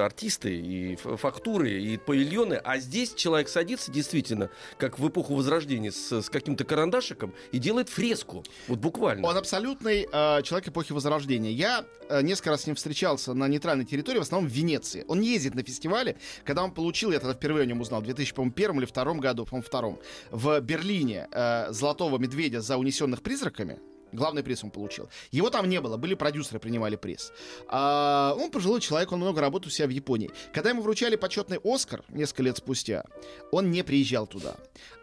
артисты, 0.03 0.56
и 0.56 0.96
фактуры, 0.96 1.72
и 1.72 1.98
павильоны, 1.98 2.56
а 2.56 2.79
здесь 2.79 3.13
человек 3.13 3.50
садится 3.50 3.91
действительно, 3.91 4.50
как 4.77 5.00
в 5.00 5.08
эпоху 5.08 5.36
Возрождения, 5.36 5.91
с, 5.91 6.22
с 6.22 6.29
каким-то 6.29 6.63
карандашиком 6.63 7.34
и 7.51 7.60
делает 7.60 7.89
фреску. 7.89 8.44
Вот 8.68 8.79
буквально. 8.79 9.27
Он 9.27 9.38
абсолютный 9.38 10.08
э, 10.12 10.41
человек 10.44 10.70
эпохи 10.70 10.91
Возрождения. 10.91 11.51
Я 11.51 11.86
э, 12.10 12.22
несколько 12.22 12.51
раз 12.51 12.63
с 12.63 12.68
ним 12.68 12.75
встречался 12.75 13.34
на 13.34 13.48
нейтральной 13.48 13.86
территории, 13.86 14.20
в 14.20 14.24
основном 14.24 14.50
в 14.50 14.53
Венеции. 14.53 15.06
Он 15.08 15.22
ездит 15.22 15.56
на 15.56 15.63
фестивале. 15.63 16.18
Когда 16.44 16.63
он 16.63 16.72
получил, 16.72 17.12
я 17.12 17.20
тогда 17.20 17.34
впервые 17.34 17.63
о 17.63 17.65
нем 17.65 17.82
узнал, 17.82 18.01
в 18.01 18.06
2001 18.06 18.77
или 18.77 18.86
втором 18.86 19.20
году, 19.20 19.46
по-моему, 19.46 19.65
втором, 19.65 20.00
в 20.32 20.60
Берлине 20.60 21.27
э, 21.32 21.72
«Золотого 21.72 22.18
медведя» 22.18 22.62
за 22.62 22.77
«Унесенных 22.77 23.22
призраками», 23.22 23.79
Главный 24.12 24.44
приз 24.44 24.63
он 24.63 24.72
получил. 24.72 25.10
Его 25.32 25.50
там 25.50 25.70
не 25.70 25.80
было, 25.82 25.98
были 25.98 26.16
продюсеры, 26.16 26.60
принимали 26.60 26.96
приз. 26.96 27.32
А, 27.68 28.36
он 28.38 28.51
пожилой 28.51 28.82
человек, 28.82 29.12
он 29.12 29.20
много 29.20 29.42
работал 29.42 29.68
у 29.68 29.72
себя 29.72 29.88
в 29.88 29.92
Японии. 29.92 30.32
Когда 30.54 30.70
ему 30.70 30.82
вручали 30.82 31.16
почетный 31.16 31.60
Оскар 31.63 32.04
несколько 32.10 32.44
лет 32.44 32.58
спустя, 32.58 33.06
он 33.51 33.72
не 33.72 33.84
приезжал 33.84 34.28
туда. 34.28 34.56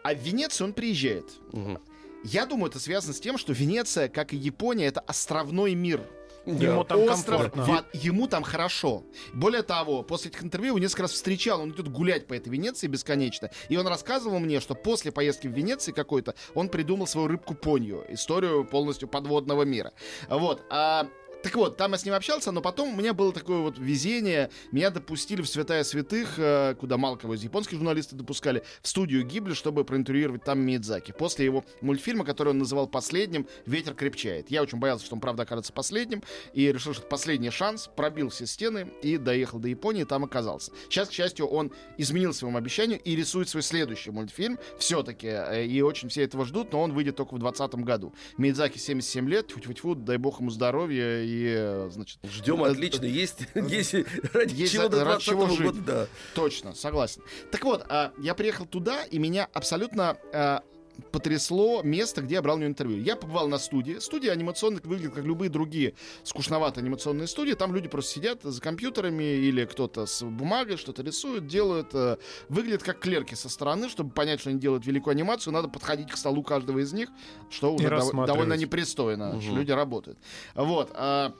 А 0.03 0.13
в 0.13 0.17
Венецию 0.17 0.67
он 0.67 0.73
приезжает. 0.73 1.25
Мгм. 1.51 1.79
Я 2.23 2.45
думаю, 2.45 2.69
это 2.69 2.79
связано 2.79 3.13
с 3.13 3.19
тем, 3.19 3.37
что 3.37 3.53
Венеция, 3.53 4.09
как 4.09 4.33
и 4.33 4.37
Япония, 4.37 4.87
это 4.87 4.99
островной 5.01 5.75
мир. 5.75 6.01
Ему 6.47 6.83
там 6.83 6.99
Остров, 7.01 7.41
комфортно. 7.51 7.63
во- 7.63 7.85
ему 7.93 8.27
там 8.27 8.43
хорошо. 8.43 9.03
Более 9.33 9.63
того, 9.63 10.01
после 10.03 10.31
этих 10.31 10.43
интервью 10.43 10.69
его 10.69 10.79
несколько 10.79 11.03
раз 11.03 11.11
встречал, 11.11 11.61
он 11.61 11.71
идет 11.71 11.89
гулять 11.89 12.27
по 12.27 12.33
этой 12.33 12.49
Венеции 12.49 12.87
бесконечно. 12.87 13.51
И 13.69 13.75
он 13.77 13.85
рассказывал 13.87 14.39
мне, 14.39 14.59
что 14.59 14.73
после 14.75 15.11
поездки 15.11 15.47
в 15.47 15.51
Венеции 15.51 15.91
какой-то, 15.91 16.35
он 16.53 16.69
придумал 16.69 17.05
свою 17.07 17.27
рыбку 17.27 17.53
Понью, 17.53 18.05
историю 18.09 18.65
полностью 18.65 19.07
подводного 19.07 19.63
мира. 19.63 19.91
Вот. 20.29 20.63
А, 20.69 21.07
так 21.43 21.55
вот, 21.55 21.77
там 21.77 21.91
я 21.91 21.97
с 21.97 22.05
ним 22.05 22.13
общался, 22.13 22.51
но 22.51 22.61
потом 22.61 22.93
у 22.93 22.95
меня 22.97 23.13
было 23.13 23.31
такое 23.31 23.59
вот 23.59 23.77
везение. 23.77 24.49
Меня 24.71 24.89
допустили 24.89 25.41
в 25.41 25.47
Святая 25.47 25.83
Святых, 25.83 26.37
э, 26.37 26.75
куда 26.79 26.97
мало 26.97 27.15
кого 27.15 27.35
из 27.35 27.43
японских 27.43 27.77
журналистов 27.77 28.17
допускали, 28.17 28.63
в 28.81 28.87
студию 28.87 29.23
Гибли, 29.23 29.53
чтобы 29.53 29.85
проинтервьюировать 29.85 30.43
там 30.43 30.59
Миядзаки. 30.59 31.11
После 31.11 31.45
его 31.45 31.63
мультфильма, 31.81 32.25
который 32.25 32.49
он 32.49 32.57
называл 32.57 32.87
последним, 32.87 33.47
«Ветер 33.65 33.93
крепчает». 33.93 34.49
Я 34.49 34.63
очень 34.63 34.79
боялся, 34.79 35.05
что 35.05 35.15
он, 35.15 35.21
правда, 35.21 35.43
окажется 35.43 35.73
последним, 35.73 36.23
и 36.53 36.71
решил, 36.71 36.93
что 36.93 37.01
это 37.01 37.09
последний 37.09 37.51
шанс, 37.51 37.89
пробил 37.95 38.29
все 38.29 38.45
стены 38.45 38.91
и 39.01 39.17
доехал 39.17 39.59
до 39.59 39.67
Японии, 39.67 40.03
там 40.03 40.23
оказался. 40.23 40.71
Сейчас, 40.89 41.09
к 41.09 41.11
счастью, 41.11 41.47
он 41.47 41.71
изменил 41.97 42.33
своему 42.33 42.57
обещанию 42.57 42.99
и 42.99 43.15
рисует 43.15 43.49
свой 43.49 43.61
следующий 43.61 44.11
мультфильм 44.11 44.57
все-таки, 44.79 45.27
и 45.65 45.81
очень 45.81 46.09
все 46.09 46.23
этого 46.23 46.45
ждут, 46.45 46.73
но 46.73 46.81
он 46.81 46.93
выйдет 46.93 47.15
только 47.15 47.35
в 47.35 47.39
2020 47.39 47.85
году. 47.85 48.13
Миядзаки 48.37 48.77
77 48.77 49.29
лет, 49.29 49.47
тьфу-тьфу-тьфу, 49.47 49.95
дай 49.95 50.17
бог 50.17 50.39
ему 50.39 50.49
здоровья 50.49 51.26
и, 51.27 51.53
э, 51.57 51.89
значит... 51.91 52.19
Ждем 52.23 52.63
э, 52.63 52.69
отлично. 52.69 53.05
Есть, 53.05 53.39
есть 53.55 53.93
ради 54.33 54.53
Есть 54.53 54.73
чего 54.73 54.87
до 54.87 55.03
20 55.03 55.23
чего 55.23 55.47
жить. 55.49 55.61
года, 55.61 55.81
да. 55.81 56.07
Точно, 56.33 56.73
согласен. 56.73 57.21
Так 57.51 57.63
вот, 57.65 57.85
а, 57.89 58.13
я 58.17 58.33
приехал 58.33 58.65
туда, 58.65 59.03
и 59.03 59.19
меня 59.19 59.49
абсолютно 59.53 60.17
а, 60.33 60.63
потрясло 61.11 61.81
место, 61.83 62.21
где 62.21 62.35
я 62.35 62.41
брал 62.41 62.55
у 62.57 62.59
него 62.59 62.69
интервью. 62.69 63.01
Я 63.01 63.15
побывал 63.15 63.47
на 63.47 63.57
студии. 63.57 63.99
Студия 63.99 64.31
анимационных 64.31 64.83
выглядит 64.85 65.13
как 65.13 65.23
любые 65.25 65.49
другие 65.49 65.93
скучноватые 66.23 66.81
анимационные 66.83 67.27
студии. 67.27 67.53
Там 67.53 67.73
люди 67.73 67.87
просто 67.87 68.13
сидят 68.13 68.41
за 68.43 68.61
компьютерами 68.61 69.23
или 69.23 69.65
кто-то 69.65 70.05
с 70.05 70.23
бумагой 70.23 70.77
что-то 70.77 71.03
рисует, 71.03 71.47
делают. 71.47 71.89
э, 71.93 72.17
Выглядят 72.49 72.83
как 72.83 72.99
клерки 72.99 73.35
со 73.35 73.49
стороны. 73.49 73.89
Чтобы 73.89 74.11
понять, 74.11 74.39
что 74.39 74.49
они 74.49 74.59
делают 74.59 74.85
великую 74.85 75.11
анимацию, 75.13 75.53
надо 75.53 75.67
подходить 75.67 76.11
к 76.11 76.17
столу 76.17 76.43
каждого 76.43 76.79
из 76.79 76.93
них, 76.93 77.09
что 77.49 77.73
уже 77.73 77.87
дов- 77.87 78.25
довольно 78.27 78.53
непристойно, 78.53 79.39
что 79.41 79.55
люди 79.55 79.71
работают. 79.71 80.17
Вот. 80.55 80.91
а, 80.93 81.33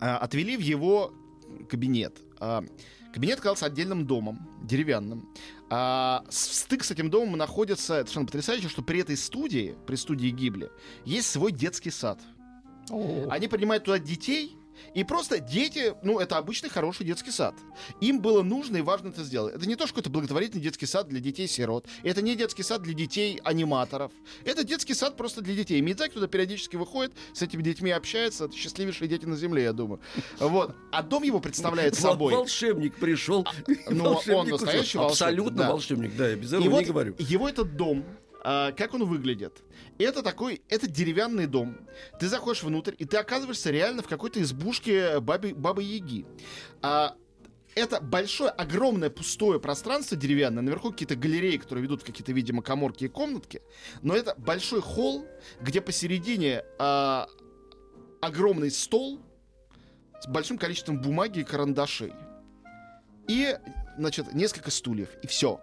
а, 0.00 0.18
отвели 0.18 0.56
в 0.56 0.60
его 0.60 1.12
кабинет. 1.68 2.18
А, 2.38 2.64
Кабинет 3.12 3.40
оказался 3.40 3.66
отдельным 3.66 4.06
домом, 4.06 4.48
деревянным. 4.62 5.28
А, 5.70 6.24
с- 6.28 6.58
стык 6.62 6.82
с 6.82 6.90
этим 6.90 7.10
домом 7.10 7.38
находится, 7.38 7.94
это 7.94 8.06
совершенно 8.10 8.26
потрясающе, 8.26 8.68
что 8.68 8.82
при 8.82 9.00
этой 9.00 9.16
студии, 9.16 9.76
при 9.86 9.94
студии 9.96 10.28
Гибли, 10.28 10.68
есть 11.04 11.30
свой 11.30 11.52
детский 11.52 11.90
сад. 11.90 12.18
Они 13.30 13.46
принимают 13.46 13.84
туда 13.84 13.98
детей, 14.00 14.56
и 14.94 15.04
просто 15.04 15.38
дети, 15.38 15.94
ну, 16.02 16.18
это 16.18 16.36
обычный 16.38 16.68
хороший 16.68 17.06
детский 17.06 17.30
сад. 17.30 17.54
Им 18.00 18.20
было 18.20 18.42
нужно 18.42 18.78
и 18.78 18.82
важно 18.82 19.08
это 19.08 19.22
сделать. 19.22 19.54
Это 19.54 19.68
не 19.68 19.76
то, 19.76 19.86
что 19.86 19.94
какой-то 19.94 20.10
благотворительный 20.10 20.62
детский 20.62 20.86
сад 20.86 21.08
для 21.08 21.20
детей-сирот. 21.20 21.86
Это 22.02 22.22
не 22.22 22.34
детский 22.34 22.62
сад 22.62 22.82
для 22.82 22.94
детей-аниматоров. 22.94 24.12
Это 24.44 24.64
детский 24.64 24.94
сад 24.94 25.16
просто 25.16 25.40
для 25.42 25.54
детей. 25.54 25.80
Мидзаки 25.80 26.14
туда 26.14 26.26
периодически 26.26 26.76
выходит, 26.76 27.12
с 27.32 27.42
этими 27.42 27.62
детьми 27.62 27.90
общается. 27.90 28.46
Это 28.46 28.56
счастливейшие 28.56 29.08
дети 29.08 29.26
на 29.26 29.36
земле, 29.36 29.64
я 29.64 29.72
думаю. 29.72 30.00
Вот. 30.38 30.74
А 30.92 31.02
дом 31.02 31.22
его 31.22 31.40
представляет 31.40 31.94
собой... 31.94 32.34
Волшебник 32.34 32.96
пришел. 32.96 33.46
ну, 33.90 34.18
он 34.34 34.48
настоящий 34.48 34.98
волшебник, 34.98 35.10
Абсолютно 35.10 35.68
волшебник, 35.68 36.16
да, 36.16 36.28
я 36.28 36.36
без 36.36 36.52
этого 36.52 36.78
не 36.78 36.84
говорю. 36.84 37.14
его 37.18 37.48
этот 37.48 37.76
дом, 37.76 38.04
а, 38.42 38.72
как 38.72 38.94
он 38.94 39.04
выглядит? 39.04 39.62
Это 39.98 40.22
такой, 40.22 40.62
это 40.68 40.88
деревянный 40.88 41.46
дом. 41.46 41.76
Ты 42.18 42.28
заходишь 42.28 42.62
внутрь, 42.62 42.94
и 42.98 43.04
ты 43.04 43.16
оказываешься 43.16 43.70
реально 43.70 44.02
в 44.02 44.08
какой-то 44.08 44.40
избушке 44.40 45.20
бабы, 45.20 45.54
бабы 45.54 45.82
Яги. 45.82 46.26
А, 46.82 47.16
это 47.74 48.00
большое, 48.00 48.50
огромное 48.50 49.10
пустое 49.10 49.60
пространство 49.60 50.16
деревянное. 50.16 50.62
Наверху 50.62 50.90
какие-то 50.90 51.16
галереи, 51.16 51.56
которые 51.56 51.84
ведут 51.84 52.02
в 52.02 52.04
какие-то, 52.04 52.32
видимо, 52.32 52.62
коморки 52.62 53.04
и 53.04 53.08
комнатки. 53.08 53.62
Но 54.02 54.14
это 54.14 54.34
большой 54.36 54.80
холл, 54.80 55.26
где 55.60 55.80
посередине 55.80 56.64
а, 56.78 57.28
огромный 58.20 58.70
стол 58.70 59.20
с 60.20 60.26
большим 60.26 60.58
количеством 60.58 61.00
бумаги 61.00 61.40
и 61.40 61.44
карандашей. 61.44 62.12
И, 63.28 63.56
значит, 63.96 64.34
несколько 64.34 64.70
стульев. 64.70 65.10
И 65.22 65.26
все. 65.26 65.60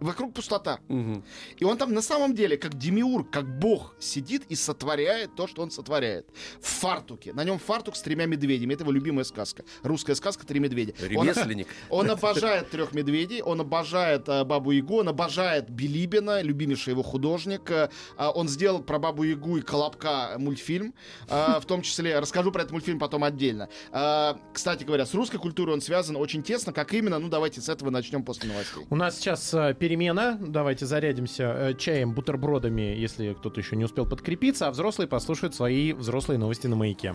Вокруг 0.00 0.34
пустота. 0.34 0.78
Мгм. 0.88 1.24
И 1.56 1.64
он 1.64 1.78
там 1.78 1.92
на 1.94 2.02
самом 2.02 2.34
деле, 2.34 2.56
как 2.56 2.74
демиург, 2.76 3.30
как 3.30 3.58
бог, 3.58 3.94
сидит 3.98 4.42
и 4.48 4.54
сотворяет 4.54 5.34
то, 5.36 5.46
что 5.46 5.62
он 5.62 5.70
сотворяет. 5.70 6.26
В 6.60 6.66
фартуке. 6.68 7.32
На 7.32 7.44
нем 7.44 7.58
фартук 7.58 7.96
с 7.96 8.02
тремя 8.02 8.26
медведями. 8.26 8.74
Это 8.74 8.82
его 8.82 8.92
любимая 8.92 9.24
сказка. 9.24 9.64
Русская 9.82 10.14
сказка 10.14 10.46
«Три 10.46 10.60
медведя». 10.60 10.92
Он- 11.16 11.26
Ремесленник. 11.26 11.68
Он, 11.90 12.10
обожает 12.10 12.70
трех 12.70 12.92
медведей, 12.92 13.40
он 13.42 13.60
обожает 13.60 14.28
э, 14.28 14.44
Бабу 14.44 14.70
Ягу, 14.72 14.98
он 15.00 15.08
обожает 15.08 15.70
Билибина, 15.70 16.42
любимейший 16.42 16.92
его 16.92 17.02
художник. 17.02 17.70
Э, 17.70 17.88
а 18.16 18.30
он 18.30 18.48
сделал 18.48 18.82
про 18.82 18.98
Бабу 18.98 19.22
Ягу 19.22 19.56
и 19.58 19.62
Колобка 19.62 20.34
мультфильм. 20.38 20.94
э, 21.28 21.58
в 21.60 21.64
том 21.66 21.82
числе, 21.82 22.18
расскажу 22.18 22.52
про 22.52 22.60
этот 22.62 22.72
мультфильм 22.72 22.98
потом 22.98 23.24
отдельно. 23.24 23.68
Э, 23.92 24.34
кстати 24.52 24.84
говоря, 24.84 25.06
с 25.06 25.14
русской 25.14 25.38
культурой 25.38 25.74
он 25.74 25.80
связан 25.80 26.16
очень 26.16 26.42
тесно. 26.42 26.72
Как 26.72 26.92
именно? 26.92 27.18
Ну, 27.18 27.28
давайте 27.28 27.60
с 27.60 27.68
этого 27.68 27.90
начнем 27.90 28.22
после 28.24 28.50
новостей. 28.50 28.84
У 28.90 28.96
нас 28.96 29.16
сейчас 29.16 29.54
э, 29.54 29.74
перемена. 29.86 30.36
Давайте 30.40 30.84
зарядимся 30.84 31.44
э, 31.56 31.74
чаем, 31.74 32.12
бутербродами, 32.12 32.82
если 32.82 33.34
кто-то 33.34 33.60
еще 33.60 33.76
не 33.76 33.84
успел 33.84 34.04
подкрепиться, 34.04 34.66
а 34.66 34.72
взрослые 34.72 35.06
послушают 35.06 35.54
свои 35.54 35.92
взрослые 35.92 36.38
новости 36.38 36.66
на 36.66 36.74
маяке. 36.74 37.14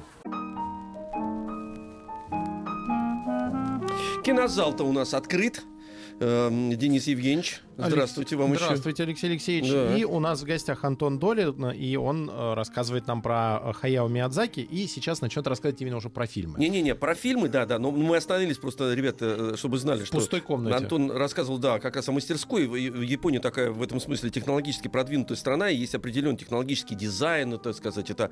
Кинозал-то 4.23 4.85
у 4.85 4.93
нас 4.93 5.13
открыт. 5.13 5.61
Эм, 6.21 6.69
Денис 6.69 7.07
Евгеньевич, 7.07 7.61
здравствуйте 7.87 8.35
вам 8.35 8.53
еще. 8.53 8.65
Здравствуйте, 8.65 9.03
Алексей 9.03 9.27
Алексеевич. 9.27 9.71
Да. 9.71 9.95
И 9.95 10.03
у 10.03 10.19
нас 10.19 10.41
в 10.41 10.45
гостях 10.45 10.83
Антон 10.83 11.19
Долин, 11.19 11.71
и 11.71 11.95
он 11.95 12.29
э, 12.29 12.53
рассказывает 12.53 13.07
нам 13.07 13.21
про 13.21 13.61
э, 13.63 13.73
Хаяо 13.73 14.07
Миядзаки, 14.07 14.59
и 14.59 14.87
сейчас 14.87 15.21
начнет 15.21 15.45
рассказывать 15.47 15.81
именно 15.81 15.97
уже 15.97 16.09
про 16.09 16.25
фильмы. 16.25 16.59
Не-не-не, 16.59 16.95
про 16.95 17.15
фильмы, 17.15 17.49
да, 17.49 17.65
да, 17.65 17.79
но 17.79 17.91
мы 17.91 18.17
остановились 18.17 18.57
просто, 18.57 18.93
ребята, 18.93 19.53
э, 19.53 19.57
чтобы 19.57 19.77
знали, 19.77 20.03
в 20.03 20.07
что 20.07 20.17
пустой 20.17 20.41
комнате. 20.41 20.75
Антон 20.75 21.11
рассказывал, 21.11 21.57
да, 21.57 21.79
как 21.79 21.95
раз 21.95 22.07
о 22.09 22.11
мастерской. 22.11 22.63
Япония 22.63 23.39
такая 23.39 23.71
в 23.71 23.81
этом 23.81 23.99
смысле 23.99 24.29
технологически 24.29 24.87
продвинутая 24.87 25.37
страна, 25.37 25.69
и 25.69 25.75
есть 25.75 25.95
определенный 25.95 26.37
технологический 26.37 26.95
дизайн, 26.95 27.49
ну, 27.49 27.57
так 27.57 27.75
сказать, 27.75 28.09
это 28.09 28.31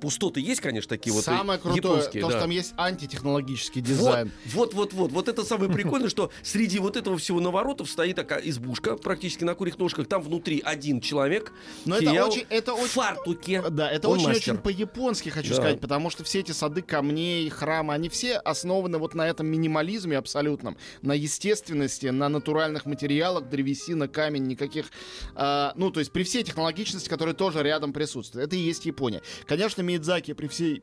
пустоты 0.00 0.40
есть, 0.40 0.60
конечно, 0.60 0.88
такие 0.88 1.12
вот 1.12 1.24
Самое 1.24 1.58
крутое, 1.58 1.82
японские, 1.82 2.22
то, 2.22 2.28
да. 2.28 2.32
что 2.32 2.40
там 2.42 2.50
есть 2.50 2.74
антитехнологический 2.76 3.80
дизайн. 3.80 4.30
Вот, 4.46 4.74
вот, 4.74 4.92
вот, 4.92 4.92
вот. 4.92 5.12
Вот 5.12 5.28
это 5.28 5.44
самое 5.44 5.70
прикольное, 5.70 6.08
что 6.08 6.30
среди 6.42 6.78
вот 6.78 6.96
этого 6.96 7.18
всего 7.18 7.40
наворотов 7.40 7.90
стоит 7.90 8.16
такая 8.16 8.40
избушка. 8.40 8.77
Избушка, 8.78 8.96
практически 8.96 9.44
на 9.44 9.54
курьих 9.54 9.78
ножках. 9.78 10.06
Там 10.06 10.22
внутри 10.22 10.62
один 10.64 11.00
человек. 11.00 11.52
Но 11.84 11.96
это 11.96 12.24
очень, 12.24 12.46
это 12.48 12.72
в 12.74 12.78
очень, 12.80 12.88
фартуке. 12.88 13.62
да, 13.70 13.90
это 13.90 14.08
очень-очень 14.08 14.58
по-японски, 14.58 15.28
хочу 15.28 15.50
Да. 15.50 15.54
сказать, 15.56 15.80
потому 15.80 16.10
что 16.10 16.24
все 16.24 16.40
эти 16.40 16.52
сады 16.52 16.82
камней, 16.82 17.48
храмы, 17.50 17.94
они 17.94 18.08
все 18.08 18.36
основаны 18.36 18.98
вот 18.98 19.14
на 19.14 19.28
этом 19.28 19.46
минимализме 19.46 20.16
абсолютном, 20.16 20.76
на 21.02 21.12
естественности, 21.12 22.06
на 22.06 22.28
натуральных 22.28 22.86
материалах, 22.86 23.48
древесина, 23.48 24.08
камень, 24.08 24.44
никаких, 24.44 24.86
а, 25.34 25.72
ну, 25.76 25.90
то 25.90 26.00
есть 26.00 26.12
при 26.12 26.22
всей 26.22 26.42
технологичности, 26.42 27.08
которая 27.08 27.34
тоже 27.34 27.62
рядом 27.62 27.92
присутствует. 27.92 28.46
Это 28.46 28.56
и 28.56 28.60
есть 28.60 28.86
Япония. 28.86 29.22
Конечно, 29.46 29.82
Миядзаки 29.82 30.32
при 30.32 30.46
всей 30.48 30.82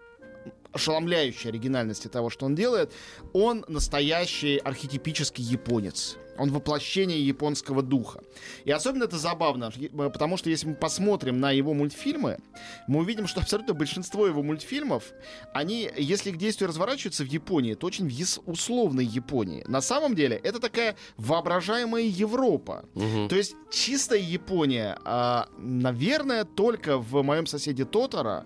ошеломляющей 0.72 1.50
оригинальности 1.50 2.08
того, 2.08 2.30
что 2.30 2.46
он 2.46 2.56
делает, 2.56 2.92
он 3.34 3.64
настоящий 3.68 4.58
архетипический 4.58 5.44
японец. 5.44 6.18
Он 6.38 6.52
воплощение 6.52 7.26
японского 7.26 7.82
духа. 7.82 8.22
И 8.66 8.72
особенно 8.72 9.06
это 9.06 9.18
забавно, 9.18 9.72
е- 9.76 9.90
потому 9.90 10.38
что 10.38 10.50
если 10.50 10.68
мы 10.68 10.76
посмотрим 10.76 11.40
на 11.40 11.52
его 11.52 11.74
мультфильмы, 11.74 12.38
мы 12.88 13.00
увидим, 13.00 13.28
что 13.28 13.42
абсолютно 13.42 13.74
большинство 13.74 14.28
его 14.28 14.44
мультфильмов, 14.44 15.04
они, 15.54 15.90
если 15.98 16.30
их 16.30 16.38
действие 16.38 16.68
разворачивается 16.68 17.24
в 17.24 17.28
Японии, 17.28 17.74
то 17.76 17.88
очень 17.88 18.10
в 18.10 18.50
условной 18.50 19.06
Японии. 19.06 19.64
На 19.68 19.82
самом 19.82 20.16
деле, 20.16 20.36
это 20.38 20.60
такая 20.60 20.96
воображаемая 21.18 22.04
Европа. 22.04 22.86
Мгм. 22.96 23.28
То 23.30 23.36
есть 23.36 23.56
чистая 23.72 24.20
Япония, 24.20 24.98
а, 25.06 25.48
наверное, 25.58 26.46
только 26.46 26.98
в 26.98 27.24
моем 27.24 27.46
соседе 27.48 27.86
Тотара, 27.86 28.46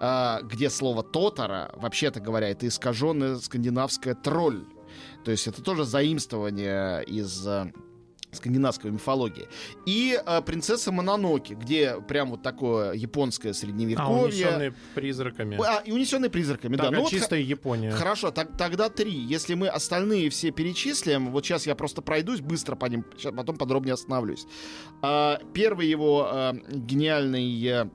а, 0.00 0.40
где 0.42 0.70
слово 0.70 1.02
Тотара, 1.02 1.70
вообще-то 1.76 2.20
говоря, 2.20 2.48
это 2.48 2.66
искаженное 2.66 3.36
скандинавское 3.38 4.14
тролль. 4.14 4.64
То 5.24 5.30
есть 5.30 5.46
это 5.46 5.62
тоже 5.62 5.84
заимствование 5.84 7.04
из 7.04 7.46
а, 7.46 7.70
скандинавской 8.32 8.90
мифологии. 8.90 9.48
И 9.86 10.18
а, 10.24 10.40
принцесса 10.42 10.92
Мононоки, 10.92 11.54
где 11.54 12.00
прям 12.00 12.30
вот 12.30 12.42
такое 12.42 12.92
японское 12.92 13.50
А, 13.50 13.54
средневековье. 13.54 14.24
унесенные 14.24 14.74
призраками. 14.94 15.58
А, 15.64 15.78
и 15.84 15.92
унесенные 15.92 16.30
призраками, 16.30 16.76
да. 16.76 16.84
Так, 16.84 16.92
Ну 16.92 16.98
а 16.98 17.00
вот 17.02 17.10
чистая 17.10 17.40
Япония. 17.40 17.90
Хорошо, 17.90 18.30
так- 18.30 18.56
тогда 18.56 18.88
три. 18.88 19.12
Если 19.12 19.54
мы 19.54 19.68
остальные 19.68 20.30
все 20.30 20.50
перечислим, 20.50 21.30
вот 21.30 21.44
сейчас 21.44 21.66
я 21.66 21.74
просто 21.74 22.02
пройдусь 22.02 22.40
быстро 22.40 22.76
по 22.76 22.86
ним, 22.86 23.04
щас 23.18 23.34
потом 23.34 23.56
подробнее 23.56 23.94
остановлюсь. 23.94 24.46
А, 25.02 25.40
первый 25.52 25.88
его 25.88 26.28
а, 26.30 26.54
гениальный 26.70 27.64
э, 27.66 27.72
а, 27.82 27.82
а, 27.82 27.90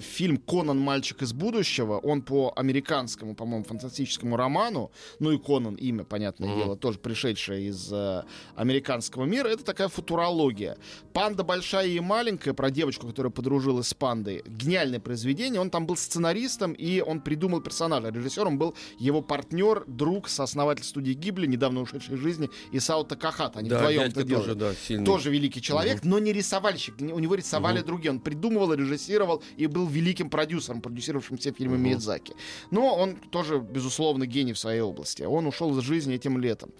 фильм 0.00 0.36
«Конан. 0.38 0.78
Мальчик 0.78 1.22
из 1.22 1.32
будущего», 1.32 1.98
он 1.98 2.22
по 2.22 2.52
американскому, 2.56 3.34
по-моему, 3.34 3.64
фантастическому 3.64 4.36
роману, 4.36 4.90
ну 5.18 5.32
и 5.32 5.38
Конан, 5.38 5.74
имя, 5.74 6.04
понятное 6.04 6.48
Мгм. 6.48 6.58
дело, 6.58 6.76
тоже 6.76 6.98
пришедшее 6.98 7.68
из 7.68 7.92
э, 7.92 8.22
американского 8.54 9.24
мира, 9.24 9.48
это 9.48 9.64
такая 9.64 9.88
футурология. 9.88 10.76
«Панда 11.12 11.42
большая 11.44 11.88
и 11.88 12.00
маленькая», 12.00 12.54
про 12.54 12.70
девочку, 12.70 13.06
которая 13.06 13.30
подружилась 13.30 13.88
с 13.88 13.94
пандой, 13.94 14.42
гениальное 14.46 15.00
произведение, 15.00 15.60
он 15.60 15.70
там 15.70 15.86
был 15.86 15.96
сценаристом, 15.96 16.72
и 16.72 17.00
он 17.00 17.20
придумал 17.20 17.60
персонажа. 17.60 18.08
Режиссером 18.10 18.58
был 18.58 18.74
его 18.98 19.22
партнер, 19.22 19.84
друг, 19.86 20.28
сооснователь 20.28 20.84
студии 20.84 21.12
Гибли, 21.12 21.46
недавно 21.46 21.80
ушедший 21.80 22.14
из 22.14 22.20
жизни, 22.20 22.48
Исао 22.72 23.04
Такахата. 23.04 23.58
Они 23.58 23.68
Да, 23.68 23.78
вдвоем 23.78 24.02
это 24.02 24.22
делали 24.22 24.44
тоже, 24.44 24.54
да, 24.54 24.74
сильный. 24.74 25.04
тоже 25.06 25.30
великий 25.30 25.60
человек, 25.60 26.04
но 26.04 26.18
не 26.18 26.32
рисовальщик. 26.32 26.94
У 27.00 27.18
него 27.18 27.34
рисовали 27.34 27.80
другие. 27.82 28.10
Он 28.12 28.20
придумывал, 28.20 28.72
режиссировал 28.74 29.25
и 29.56 29.66
был 29.66 29.86
великим 29.86 30.30
продюсером, 30.30 30.80
продюсировавшим 30.80 31.38
все 31.38 31.52
фильмы 31.52 31.78
Миядзаки. 31.78 32.34
Но 32.70 32.94
он 32.94 33.16
тоже, 33.16 33.58
безусловно, 33.58 34.26
гений 34.26 34.52
в 34.52 34.58
своей 34.58 34.80
области. 34.80 35.22
Он 35.22 35.46
ушел 35.46 35.76
из 35.78 35.82
жизни 35.82 36.14
этим 36.14 36.38
летом. 36.38 36.70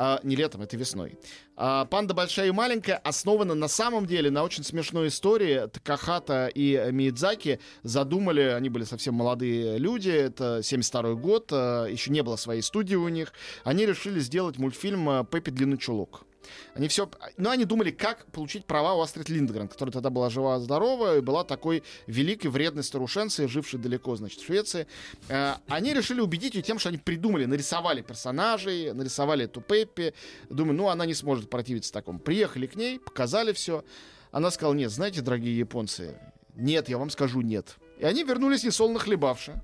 А, 0.00 0.20
не 0.22 0.36
летом, 0.36 0.62
это 0.62 0.76
весной. 0.76 1.18
А, 1.56 1.84
«Панда 1.86 2.14
большая 2.14 2.46
и 2.46 2.52
маленькая» 2.52 2.96
основана 2.98 3.54
на 3.54 3.66
самом 3.66 4.06
деле 4.06 4.30
на 4.30 4.44
очень 4.44 4.62
смешной 4.62 5.08
истории. 5.08 5.66
Такахата 5.66 6.46
и 6.54 6.90
Миядзаки 6.92 7.58
задумали, 7.82 8.42
они 8.42 8.68
были 8.68 8.84
совсем 8.84 9.14
молодые 9.14 9.76
люди, 9.78 10.10
это 10.10 10.60
72 10.62 11.14
год, 11.14 11.48
а, 11.50 11.86
еще 11.86 12.12
не 12.12 12.22
было 12.22 12.36
своей 12.36 12.62
студии 12.62 12.94
у 12.94 13.08
них. 13.08 13.32
Они 13.64 13.86
решили 13.86 14.20
сделать 14.20 14.56
мультфильм 14.56 15.08
а, 15.08 15.24
«Пеппи 15.24 15.50
Длинный 15.50 15.78
чулок». 15.78 16.27
Они 16.74 16.88
все... 16.88 17.10
Ну, 17.36 17.50
они 17.50 17.64
думали, 17.64 17.90
как 17.90 18.26
получить 18.26 18.64
права 18.66 18.94
у 18.94 19.00
Астрид 19.00 19.28
Линдгрен, 19.28 19.68
которая 19.68 19.92
тогда 19.92 20.10
была 20.10 20.30
жива-здорова 20.30 21.18
и 21.18 21.20
была 21.20 21.44
такой 21.44 21.82
великой 22.06 22.48
вредной 22.48 22.84
старушенцей, 22.84 23.48
жившей 23.48 23.78
далеко, 23.78 24.16
значит, 24.16 24.40
в 24.40 24.46
Швеции. 24.46 24.86
Э, 25.28 25.54
Они 25.68 25.94
решили 25.94 26.20
убедить 26.20 26.54
ее 26.54 26.62
тем, 26.62 26.78
что 26.78 26.88
они 26.88 26.98
придумали, 26.98 27.44
нарисовали 27.44 28.02
персонажей, 28.02 28.92
нарисовали 28.92 29.44
эту 29.44 29.60
Пеппи. 29.60 30.14
Думаю, 30.48 30.76
ну, 30.76 30.88
она 30.88 31.06
не 31.06 31.14
сможет 31.14 31.50
противиться 31.50 31.92
такому. 31.92 32.18
Приехали 32.18 32.66
к 32.66 32.76
ней, 32.76 32.98
показали 32.98 33.52
все. 33.52 33.84
Она 34.30 34.50
сказала, 34.50 34.74
нет, 34.74 34.90
знаете, 34.90 35.20
дорогие 35.22 35.58
японцы, 35.58 36.18
нет, 36.54 36.88
я 36.88 36.98
вам 36.98 37.10
скажу 37.10 37.40
нет. 37.40 37.76
И 37.98 38.04
они 38.04 38.24
вернулись 38.24 38.64
несолоно 38.64 38.98
хлебавши. 38.98 39.62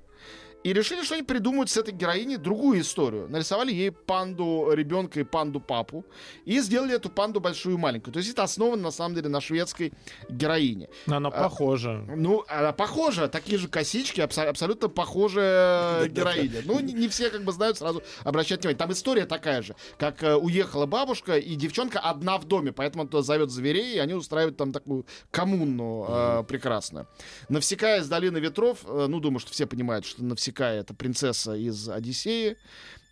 И 0.65 0.73
решили, 0.73 1.03
что 1.03 1.13
они 1.13 1.21
придумают 1.21 1.69
с 1.69 1.77
этой 1.77 1.93
героиней 1.93 2.37
другую 2.37 2.81
историю. 2.81 3.27
Нарисовали 3.29 3.71
ей 3.71 3.91
панду 3.91 4.71
ребенка 4.71 5.19
и 5.19 5.23
панду 5.23 5.59
папу. 5.59 6.03
И 6.43 6.59
сделали 6.59 6.95
эту 6.95 7.09
панду 7.09 7.39
большую 7.39 7.75
и 7.75 7.77
маленькую. 7.77 8.11
То 8.11 8.17
есть 8.17 8.31
это 8.31 8.41
основано, 8.41 8.81
на 8.81 8.91
самом 8.91 9.13
деле, 9.13 9.29
на 9.29 9.41
шведской 9.41 9.93
героине. 10.27 10.89
Она 11.05 11.29
похожа. 11.29 12.03
Ну, 12.15 12.43
она 12.47 12.71
похожа, 12.71 13.27
такие 13.27 13.59
же 13.59 13.67
косички, 13.67 14.21
абсо- 14.21 14.47
абсолютно 14.47 14.89
похожая 14.89 16.07
героиня. 16.09 16.63
Ну, 16.65 16.79
не, 16.79 16.93
не 16.93 17.09
все 17.09 17.29
как 17.29 17.43
бы 17.43 17.51
знают, 17.51 17.77
сразу 17.77 18.01
обращать 18.23 18.61
внимание. 18.61 18.79
Там 18.79 18.91
история 18.91 19.27
такая 19.27 19.61
же, 19.61 19.75
как 19.99 20.23
э, 20.23 20.33
уехала 20.33 20.87
бабушка, 20.87 21.37
и 21.37 21.53
девчонка 21.53 21.99
одна 21.99 22.39
в 22.39 22.45
доме, 22.45 22.71
поэтому 22.71 23.03
он 23.03 23.09
туда 23.09 23.21
зовет 23.21 23.51
зверей, 23.51 23.97
и 23.97 23.99
они 23.99 24.15
устраивают 24.15 24.57
там 24.57 24.71
такую 24.71 25.05
коммуну 25.29 26.07
э, 26.09 26.43
прекрасную. 26.47 27.05
Навсекая 27.49 28.01
из 28.01 28.07
Долины 28.07 28.39
Ветров, 28.39 28.79
э, 28.83 29.05
ну, 29.07 29.19
думаю, 29.19 29.37
что 29.37 29.51
все 29.51 29.67
понимают, 29.67 30.07
что 30.07 30.23
Навсекая 30.23 30.54
это 30.63 30.93
принцесса 30.93 31.53
из 31.53 31.89
Одиссеи, 31.89 32.57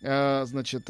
Э, 0.04 0.44
значит... 0.46 0.88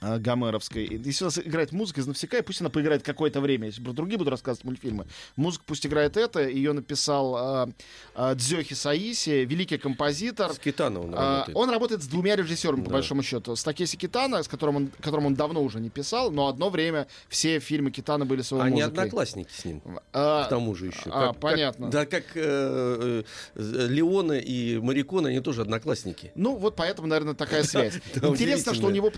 э, 0.00 0.16
э, 0.16 0.18
Гомеровской. 0.18 0.84
И 0.84 0.98
Если 1.02 1.24
у 1.24 1.26
нас 1.28 1.38
играет 1.38 1.72
музыка 1.72 2.00
из 2.00 2.06
Навсекая, 2.06 2.42
пусть 2.42 2.60
она 2.60 2.70
поиграет 2.70 3.02
какое-то 3.02 3.40
время. 3.40 3.66
Если 3.66 3.82
про 3.82 3.92
другие 3.92 4.18
буду 4.18 4.30
рассказывать 4.30 4.64
мультфильмы. 4.64 5.06
Музыка 5.36 5.64
пусть 5.66 5.86
играет 5.86 6.16
это. 6.16 6.46
Ее 6.48 6.72
написал 6.72 7.66
э, 7.68 7.72
э, 8.14 8.34
Дзёхи 8.36 8.74
Саиси, 8.74 9.44
великий 9.44 9.78
композитор. 9.78 10.52
С 10.52 10.58
Китано 10.58 11.00
он 11.00 11.14
А, 11.16 11.32
работает. 11.38 11.56
Он 11.56 11.70
работает 11.70 12.02
с 12.02 12.06
двумя 12.06 12.36
режиссерами, 12.36 12.80
по 12.82 12.90
Да. 12.90 12.94
большому 12.94 13.22
счету. 13.22 13.56
С 13.56 13.62
Такеси 13.64 13.96
Китана, 13.96 14.42
с 14.42 14.48
которым 14.48 14.76
он, 14.76 14.90
которым 15.00 15.26
он 15.26 15.34
давно 15.34 15.62
уже 15.62 15.80
не 15.80 15.90
писал, 15.90 16.30
но 16.30 16.48
одно 16.48 16.70
время 16.70 17.06
все 17.28 17.58
фильмы 17.58 17.90
Китана 17.90 18.24
были 18.26 18.42
с 18.42 18.50
его 18.50 18.60
Они 18.60 18.76
музыкой. 18.82 18.90
одноклассники 19.04 19.50
с 19.52 19.64
ним. 19.64 19.82
А, 20.12 20.44
К 20.44 20.48
тому 20.48 20.74
же 20.74 20.86
еще. 20.86 21.10
а, 21.10 21.32
понятно. 21.32 21.90
да, 21.90 22.06
как 22.06 22.24
э, 22.34 23.22
э, 23.54 23.86
Леона 23.88 24.34
и 24.38 24.78
Марикона, 24.78 25.28
они 25.28 25.40
тоже 25.40 25.62
одноклассники. 25.62 26.32
Ну, 26.34 26.56
вот 26.56 26.76
поэтому, 26.76 27.08
наверное, 27.08 27.34
такая 27.34 27.62
связь. 27.64 27.94
Интересно, 28.14 28.74
что 28.74 28.86
у 28.86 28.90
него 28.90 29.10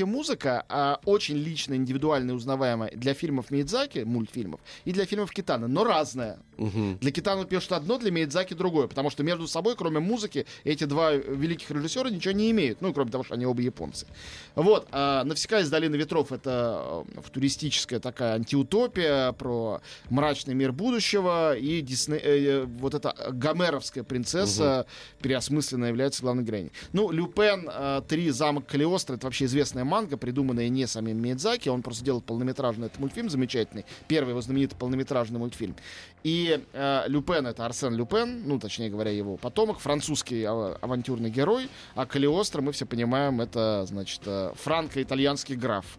потрясающая 0.00 0.06
музыка, 0.06 0.64
а, 0.68 1.00
очень 1.04 1.36
личная, 1.36 1.76
индивидуальная, 1.76 2.34
узнаваемая 2.34 2.90
для 2.94 3.14
фильмов 3.14 3.50
Миядзаки, 3.50 4.00
мультфильмов, 4.00 4.60
и 4.84 4.92
для 4.92 5.06
фильмов 5.06 5.30
Китана, 5.30 5.68
но 5.68 5.84
разная. 5.84 6.38
Мгм. 6.56 6.98
Для 7.00 7.10
Китана 7.10 7.40
он 7.42 7.46
пишет 7.46 7.72
одно, 7.72 7.98
для 7.98 8.10
Миядзаки 8.10 8.54
другое, 8.54 8.86
потому 8.86 9.10
что 9.10 9.22
между 9.22 9.46
собой, 9.46 9.76
кроме 9.76 10.00
музыки, 10.00 10.46
эти 10.64 10.84
два 10.84 11.12
великих 11.12 11.70
режиссера 11.70 12.10
ничего 12.10 12.32
не 12.32 12.50
имеют, 12.50 12.80
ну, 12.80 12.92
кроме 12.92 13.10
того, 13.10 13.24
что 13.24 13.34
они 13.34 13.46
оба 13.46 13.62
японцы. 13.62 14.06
Вот, 14.54 14.88
а 14.92 15.24
«Навсекая 15.24 15.62
из 15.62 15.70
долины 15.70 15.96
ветров»— 15.96 16.32
это 16.32 17.04
э, 17.16 17.20
футуристическая 17.22 18.00
такая 18.00 18.34
антиутопия 18.34 19.32
про 19.32 19.80
мрачный 20.10 20.54
мир 20.54 20.72
будущего, 20.72 21.56
и 21.56 21.80
Дисней, 21.80 22.20
э, 22.22 22.64
вот 22.64 22.94
эта 22.94 23.14
гомеровская 23.32 24.04
принцесса, 24.04 24.86
переосмысленная, 25.22 25.88
является 25.88 26.22
главной 26.22 26.44
героиней. 26.44 26.72
Ну, 26.92 27.10
Люпен 27.10 27.68
э, 27.72 28.02
«Три 28.08 28.30
замок 28.30 28.66
Калиостро»— 28.66 29.14
это 29.16 29.26
вообще 29.26 29.46
известная 29.46 29.84
манга, 29.90 30.16
придуманная 30.16 30.68
не 30.68 30.86
самим 30.86 31.20
Миядзаки, 31.20 31.68
он 31.68 31.82
просто 31.82 32.04
делал 32.04 32.20
полнометражный 32.20 32.86
этот 32.86 33.00
мультфильм 33.00 33.28
замечательный, 33.28 33.84
первый 34.08 34.30
его 34.30 34.40
знаменитый 34.40 34.78
полнометражный 34.78 35.38
мультфильм. 35.38 35.74
И 36.22 36.64
э, 36.72 37.02
Люпен— 37.08 37.46
это 37.48 37.66
Арсен 37.66 37.94
Люпен, 37.94 38.46
ну, 38.46 38.58
точнее 38.58 38.90
говоря, 38.90 39.10
его 39.10 39.36
потомок, 39.36 39.80
французский 39.80 40.42
ава- 40.44 40.78
авантюрный 40.80 41.30
герой, 41.30 41.68
а 41.94 42.06
Калиостро, 42.06 42.62
мы 42.62 42.72
все 42.72 42.86
понимаем, 42.86 43.40
это, 43.40 43.84
значит, 43.86 44.20
э, 44.26 44.52
франко-итальянский 44.54 45.56
граф. 45.56 45.98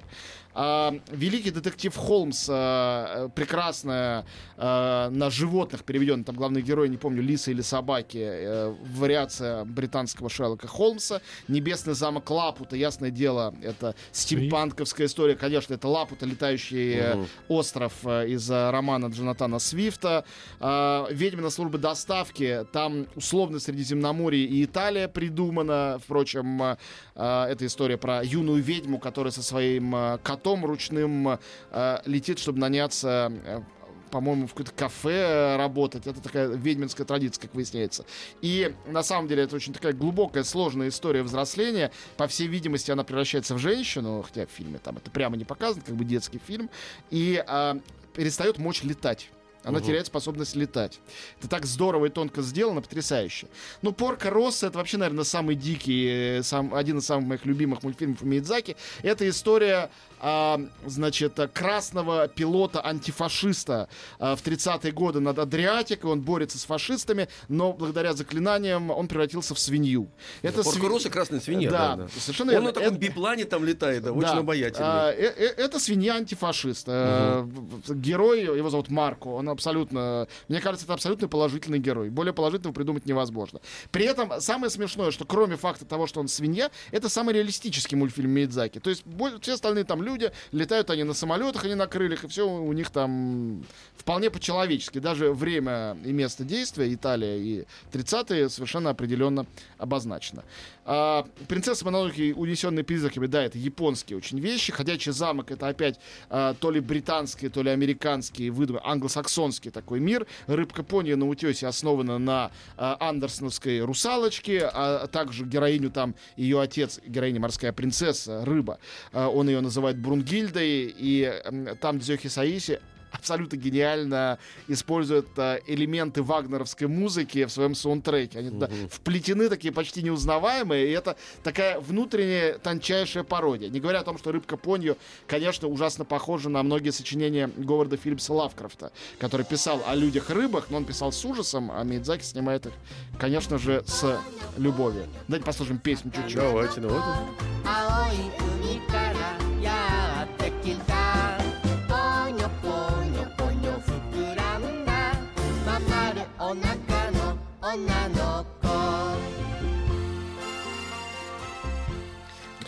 А, 0.53 0.93
великий 1.11 1.51
детектив 1.51 1.95
Холмс, 1.95 2.47
э, 2.49 2.53
э, 2.53 3.29
прекрасная 3.35 4.25
э, 4.57 5.09
на 5.09 5.29
животных 5.29 5.83
переведен, 5.83 6.23
там 6.23 6.35
главный 6.35 6.61
герой, 6.61 6.89
не 6.89 6.97
помню, 6.97 7.21
лиса 7.21 7.51
или 7.51 7.61
собаки, 7.61 8.17
э, 8.21 8.75
вариация 8.95 9.63
британского 9.65 10.29
Шерлока 10.29 10.67
Холмса. 10.67 11.21
Небесный 11.47 11.93
замок 11.93 12.29
Лапута, 12.29 12.75
ясное 12.75 13.11
дело, 13.11 13.53
это 13.61 13.95
стимпанковская 14.11 15.07
история, 15.07 15.35
конечно, 15.35 15.73
это 15.73 15.87
Лапута, 15.87 16.25
летающий 16.25 17.01
Мгм. 17.01 17.27
остров 17.47 18.05
из 18.05 18.49
романа 18.49 19.07
Джонатана 19.07 19.59
Свифта. 19.59 20.25
А, 20.59 21.07
Ведьмина 21.11 21.49
служба 21.49 21.77
доставки, 21.77 22.65
там 22.71 23.07
условно 23.15 23.59
Средиземноморье 23.59 24.45
и 24.45 24.65
Италия 24.65 25.07
придумана. 25.07 25.99
Впрочем, 26.03 26.61
э, 26.63 26.77
э, 27.15 27.45
это 27.51 27.65
история 27.65 27.97
про 27.97 28.23
юную 28.23 28.61
ведьму, 28.61 28.99
которая 28.99 29.31
со 29.31 29.43
своим 29.43 29.95
э, 29.95 30.17
котом 30.41 30.61
потом 30.61 30.65
ручным 30.65 31.39
э, 31.71 31.99
летит, 32.05 32.39
чтобы 32.39 32.59
наняться 32.59 33.31
э, 33.45 33.61
по-моему, 34.09 34.45
в 34.45 34.49
какое-то 34.49 34.73
кафе 34.73 35.55
работать. 35.57 36.05
Это 36.05 36.19
такая 36.19 36.47
ведьминская 36.47 37.07
традиция, 37.07 37.43
как 37.43 37.55
выясняется. 37.55 38.05
И 38.41 38.75
на 38.87 39.03
самом 39.03 39.29
деле 39.29 39.43
это 39.43 39.55
очень 39.55 39.71
такая 39.71 39.93
глубокая, 39.93 40.43
сложная 40.43 40.89
история 40.89 41.23
взросления. 41.23 41.91
По 42.17 42.27
всей 42.27 42.47
видимости, 42.47 42.91
она 42.91 43.05
превращается 43.05 43.55
в 43.55 43.59
женщину, 43.59 44.21
хотя 44.21 44.45
в 44.47 44.49
фильме 44.49 44.79
там 44.79 44.97
это 44.97 45.09
прямо 45.11 45.37
не 45.37 45.45
показано, 45.45 45.83
как 45.85 45.95
бы 45.95 46.03
детский 46.03 46.41
фильм, 46.45 46.69
и 47.09 47.41
э, 47.47 47.79
перестает 48.13 48.57
мочь 48.57 48.83
летать. 48.83 49.29
Она 49.63 49.77
угу. 49.77 49.87
теряет 49.87 50.07
способность 50.07 50.55
летать. 50.55 50.99
Это 51.39 51.47
так 51.47 51.65
здорово 51.65 52.07
и 52.07 52.09
тонко 52.09 52.41
сделано, 52.41 52.81
потрясающе. 52.81 53.47
Ну, 53.81 53.91
Порка 53.91 54.29
Росса 54.29 54.67
это 54.67 54.79
вообще, 54.79 54.97
наверное, 54.97 55.23
самый 55.23 55.55
дикий, 55.55 56.39
э, 56.39 56.43
сам, 56.43 56.73
один 56.73 56.97
из 56.97 57.05
самых 57.05 57.27
моих 57.27 57.45
любимых 57.45 57.83
мультфильмов 57.83 58.21
Мидзаки. 58.23 58.75
Это 59.03 59.29
история 59.29 59.91
а, 60.21 60.61
значит, 60.85 61.39
красного 61.53 62.27
пилота-антифашиста 62.27 63.89
а, 64.19 64.35
в 64.35 64.43
30-е 64.43 64.91
годы 64.91 65.19
над 65.19 65.39
Адриатикой. 65.39 66.11
Он 66.11 66.21
борется 66.21 66.59
с 66.59 66.63
фашистами, 66.63 67.27
но 67.49 67.73
благодаря 67.73 68.13
заклинаниям 68.13 68.91
он 68.91 69.07
превратился 69.07 69.55
в 69.55 69.59
свинью. 69.59 70.09
Это 70.43 70.63
Порка 70.63 70.87
Росса 70.87 71.09
красная 71.09 71.39
свинья. 71.39 71.71
Да, 71.71 71.95
да, 71.95 72.03
да. 72.03 72.09
совершенно 72.19 72.55
Он 72.55 72.65
на 72.65 72.71
таком 72.71 72.89
это... 72.89 72.97
биплане 72.97 73.45
там 73.45 73.65
летает, 73.65 74.03
да, 74.03 74.11
очень 74.11 74.21
да. 74.21 74.37
обаятельный. 74.37 74.87
А, 74.87 75.11
э, 75.11 75.33
э, 75.35 75.45
это 75.57 75.79
свинья-антифашист. 75.79 76.87
Угу. 76.87 77.95
Герой, 77.95 78.43
его 78.43 78.69
зовут 78.69 78.89
Марко, 78.89 79.27
он 79.27 79.49
абсолютно... 79.49 80.27
Мне 80.47 80.61
кажется, 80.61 80.85
это 80.85 80.93
абсолютно 80.93 81.27
положительный 81.27 81.79
герой. 81.79 82.09
Более 82.09 82.33
положительного 82.33 82.73
придумать 82.73 83.05
невозможно. 83.07 83.59
При 83.91 84.05
этом 84.05 84.39
самое 84.39 84.69
смешное, 84.69 85.09
что 85.09 85.25
кроме 85.25 85.55
факта 85.55 85.85
того, 85.85 86.05
что 86.05 86.19
он 86.19 86.27
свинья, 86.27 86.69
это 86.91 87.09
самый 87.09 87.33
реалистический 87.33 87.97
мультфильм 87.97 88.29
Мидзаки. 88.29 88.79
То 88.79 88.89
есть 88.91 89.03
все 89.41 89.53
остальные 89.53 89.85
там 89.85 90.03
люди, 90.03 90.10
летают 90.51 90.89
они 90.89 91.03
на 91.03 91.13
самолетах, 91.13 91.65
они 91.65 91.75
на 91.75 91.87
крыльях, 91.87 92.23
и 92.23 92.27
все 92.27 92.47
у 92.47 92.73
них 92.73 92.89
там 92.89 93.63
вполне 93.95 94.29
по-человечески. 94.29 94.99
Даже 94.99 95.31
время 95.31 95.97
и 96.03 96.11
место 96.11 96.43
действия, 96.43 96.93
Италия 96.93 97.37
и 97.37 97.65
30-е, 97.91 98.49
совершенно 98.49 98.89
определенно 98.89 99.45
обозначено. 99.77 100.43
А, 100.83 101.25
Принцесса 101.47 101.85
Монолухи, 101.85 102.33
унесенные 102.33 102.83
призраками, 102.83 103.27
да, 103.27 103.43
это 103.43 103.57
японские 103.57 104.17
очень 104.17 104.39
вещи. 104.39 104.71
Ходячий 104.71 105.11
замок 105.11 105.51
это 105.51 105.67
опять 105.67 105.99
а, 106.29 106.53
то 106.53 106.71
ли 106.71 106.79
британские, 106.79 107.49
то 107.51 107.61
ли 107.61 107.69
американские 107.69 108.51
выдумы, 108.51 108.81
англосаксонский 108.83 109.71
такой 109.71 109.99
мир. 109.99 110.25
Рыбка 110.47 110.83
Пони 110.83 111.13
на 111.13 111.27
утесе 111.27 111.67
основана 111.67 112.17
на 112.17 112.51
а, 112.77 112.97
андерсоновской 112.99 113.81
русалочке, 113.81 114.69
а 114.71 115.07
также 115.07 115.45
героиню 115.45 115.91
там 115.91 116.15
ее 116.35 116.59
отец, 116.59 116.99
героиня 117.05 117.39
морская 117.39 117.73
принцесса, 117.73 118.43
рыба. 118.45 118.79
А, 119.11 119.27
он 119.27 119.49
ее 119.49 119.61
называет 119.61 119.99
Брунгильдой, 119.99 120.93
и 120.97 121.23
а, 121.23 121.75
там 121.75 121.99
Дзёхи 121.99 122.27
Саиси 122.27 122.79
абсолютно 123.11 123.57
гениально 123.57 124.39
используют 124.67 125.27
а, 125.37 125.59
элементы 125.67 126.23
вагнеровской 126.23 126.87
музыки 126.87 127.45
в 127.45 127.51
своем 127.51 127.75
саундтреке. 127.75 128.39
Они 128.39 128.49
туда 128.49 128.69
вплетены 128.89 129.49
такие 129.49 129.73
почти 129.73 130.01
неузнаваемые, 130.01 130.87
и 130.87 130.91
это 130.91 131.17
такая 131.43 131.79
внутренняя 131.79 132.57
тончайшая 132.57 133.23
пародия. 133.23 133.69
Не 133.69 133.79
говоря 133.79 133.99
о 133.99 134.03
том, 134.03 134.17
что 134.17 134.31
«Рыбка 134.31 134.57
Понью», 134.57 134.97
конечно, 135.27 135.67
ужасно 135.67 136.05
похожа 136.05 136.49
на 136.49 136.63
многие 136.63 136.91
сочинения 136.91 137.49
Говарда 137.57 137.97
Филлипса 137.97 138.33
Лавкрафта, 138.33 138.91
который 139.19 139.45
писал 139.45 139.83
о 139.87 139.95
людях-рыбах, 139.95 140.69
но 140.69 140.77
он 140.77 140.85
писал 140.85 141.11
с 141.11 141.23
ужасом, 141.25 141.71
а 141.71 141.83
Мидзаки 141.83 142.23
снимает 142.23 142.65
их, 142.65 142.73
конечно 143.19 143.57
же, 143.57 143.83
с 143.85 144.19
любовью. 144.57 145.05
Давайте 145.27 145.45
послушаем 145.45 145.79
песню 145.79 146.11
чуть-чуть. 146.11 146.35
Давайте, 146.35 146.81
ну 146.81 146.89
вот. 146.89 147.03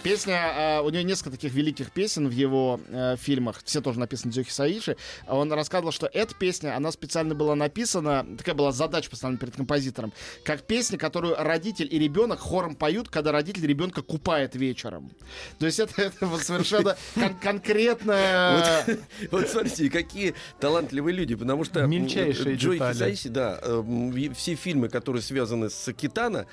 Песня, 0.04 0.54
э, 0.56 0.82
у 0.82 0.90
нее 0.90 1.04
несколько 1.04 1.32
таких 1.32 1.54
великих 1.54 1.92
песен 1.92 2.28
в 2.28 2.32
его 2.32 2.80
э, 2.90 3.16
фильмах, 3.18 3.62
все 3.64 3.82
тоже 3.82 4.00
написаны 4.00 4.34
Дзюхи 4.34 4.52
Саиши. 4.52 4.98
Он 5.28 5.52
рассказывал, 5.54 5.94
что 5.94 6.10
эта 6.12 6.36
песня, 6.36 6.76
она 6.76 6.92
специально 6.92 7.34
была 7.34 7.56
написана, 7.56 8.26
такая 8.38 8.54
была 8.54 8.72
задача 8.74 9.10
поставлена 9.10 9.40
перед 9.40 9.56
композитором, 9.56 10.12
как 10.44 10.64
песня, 10.64 10.98
которую 10.98 11.36
родитель 11.38 11.88
и 11.90 11.98
ребенок 11.98 12.40
хором 12.40 12.76
поют, 12.76 13.08
когда 13.08 13.32
родитель 13.32 13.66
ребенка 13.66 14.02
купает 14.02 14.56
вечером. 14.56 15.12
То 15.60 15.66
есть 15.66 15.80
это, 15.80 16.02
это 16.02 16.26
вот 16.26 16.42
совершенно 16.42 16.98
кон- 17.16 17.40
конкретно... 17.40 18.84
Вот, 18.86 19.00
вот 19.32 19.50
смотрите, 19.50 19.90
какие 19.90 20.34
талантливые 20.60 21.16
люди, 21.16 21.36
потому 21.36 21.64
что 21.64 21.86
Мельчайшие 21.86 22.56
Джой 22.56 22.80
Саиси, 22.80 23.30
да, 23.30 23.60
э, 23.62 24.30
все 24.36 24.56
фильмы, 24.56 24.90
которые 24.90 25.22
связаны 25.22 25.70
с 25.70 25.94
Китана, 25.94 26.46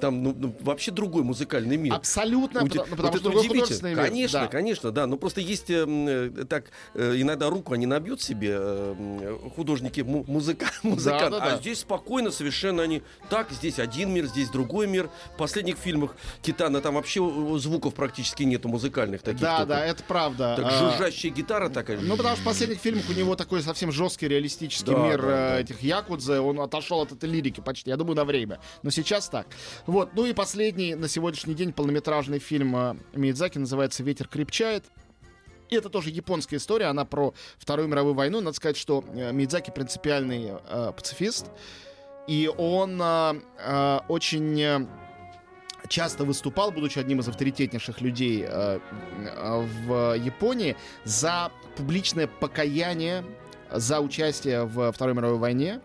там 0.00 0.22
ну, 0.22 0.34
ну, 0.36 0.56
вообще 0.60 0.90
другой 0.90 1.22
музыкальный 1.22 1.76
мир. 1.76 1.94
Абсолютно, 1.94 2.62
потому 2.96 3.12
вот 3.12 3.20
что 3.20 3.30
это 3.30 3.38
удивительно. 3.38 3.94
Конечно, 3.94 4.40
да. 4.40 4.46
конечно, 4.48 4.90
да. 4.92 5.06
Но 5.06 5.16
просто 5.16 5.40
есть 5.40 5.70
э, 5.70 6.30
так 6.48 6.70
э, 6.94 7.14
иногда 7.16 7.50
руку 7.50 7.74
они 7.74 7.86
набьют 7.86 8.22
себе 8.22 8.56
э, 8.58 9.38
художники, 9.54 10.00
музыка, 10.00 10.66
музыканты, 10.82 11.38
да, 11.38 11.40
да, 11.40 11.54
а 11.54 11.56
здесь 11.58 11.80
спокойно 11.80 12.30
совершенно 12.30 12.82
они 12.82 13.02
так 13.28 13.50
здесь 13.50 13.78
один 13.78 14.12
мир, 14.12 14.26
здесь 14.26 14.48
другой 14.48 14.86
мир. 14.86 15.10
В 15.34 15.38
последних 15.38 15.76
фильмах 15.76 16.16
Титана 16.42 16.80
там 16.80 16.94
вообще 16.94 17.20
звуков 17.58 17.94
практически 17.94 18.42
нету 18.42 18.68
музыкальных 18.68 19.22
таких. 19.22 19.40
Да, 19.40 19.58
только. 19.58 19.68
да, 19.68 19.84
это 19.84 20.02
правда. 20.04 20.54
Так 20.56 20.66
а... 20.66 20.70
жужжащая 20.70 21.32
гитара 21.32 21.68
такая. 21.68 21.98
Ну 22.00 22.16
потому 22.16 22.34
что 22.34 22.42
в 22.42 22.46
последних 22.46 22.78
фильмах 22.78 23.04
у 23.08 23.12
него 23.12 23.36
такой 23.36 23.62
совсем 23.62 23.92
жесткий 23.92 24.28
реалистический 24.28 24.92
да, 24.92 24.98
мир 24.98 25.22
да, 25.22 25.28
да. 25.28 25.60
этих 25.60 25.82
якудзе, 25.82 26.40
он 26.40 26.60
отошел 26.60 27.00
от 27.00 27.12
этой 27.12 27.28
лирики 27.28 27.60
почти, 27.60 27.90
я 27.90 27.96
думаю, 27.96 28.16
на 28.16 28.24
время. 28.24 28.60
Но 28.82 28.90
сейчас 28.90 29.28
так. 29.28 29.46
Вот, 29.86 30.10
ну 30.14 30.24
и 30.26 30.32
последний 30.32 30.94
на 30.94 31.08
сегодняшний 31.08 31.54
день 31.54 31.72
полнометражный 31.72 32.38
фильм 32.38 32.76
Миядзаки 33.14 33.58
называется 33.58 34.02
«Ветер 34.02 34.28
крепчает». 34.28 34.84
И 35.68 35.74
это 35.74 35.88
тоже 35.88 36.10
японская 36.10 36.58
история, 36.58 36.86
она 36.86 37.04
про 37.04 37.34
Вторую 37.58 37.88
мировую 37.88 38.14
войну. 38.14 38.40
Надо 38.40 38.56
сказать, 38.56 38.76
что 38.76 39.04
э, 39.14 39.32
Мидзаки 39.32 39.70
принципиальный 39.70 40.52
э, 40.52 40.92
пацифист, 40.96 41.46
и 42.28 42.50
он 42.56 43.00
э, 43.02 43.40
э, 43.58 43.98
очень 44.08 44.60
э, 44.60 44.86
часто 45.88 46.24
выступал, 46.24 46.70
будучи 46.70 47.00
одним 47.00 47.18
из 47.18 47.28
авторитетнейших 47.28 48.00
людей 48.00 48.44
э, 48.46 48.78
в 49.86 50.14
Японии, 50.16 50.76
за 51.04 51.50
публичное 51.76 52.28
покаяние 52.28 53.24
за 53.72 54.00
участие 54.00 54.64
в 54.64 54.92
Второй 54.92 55.14
мировой 55.14 55.38
войне. 55.38 55.80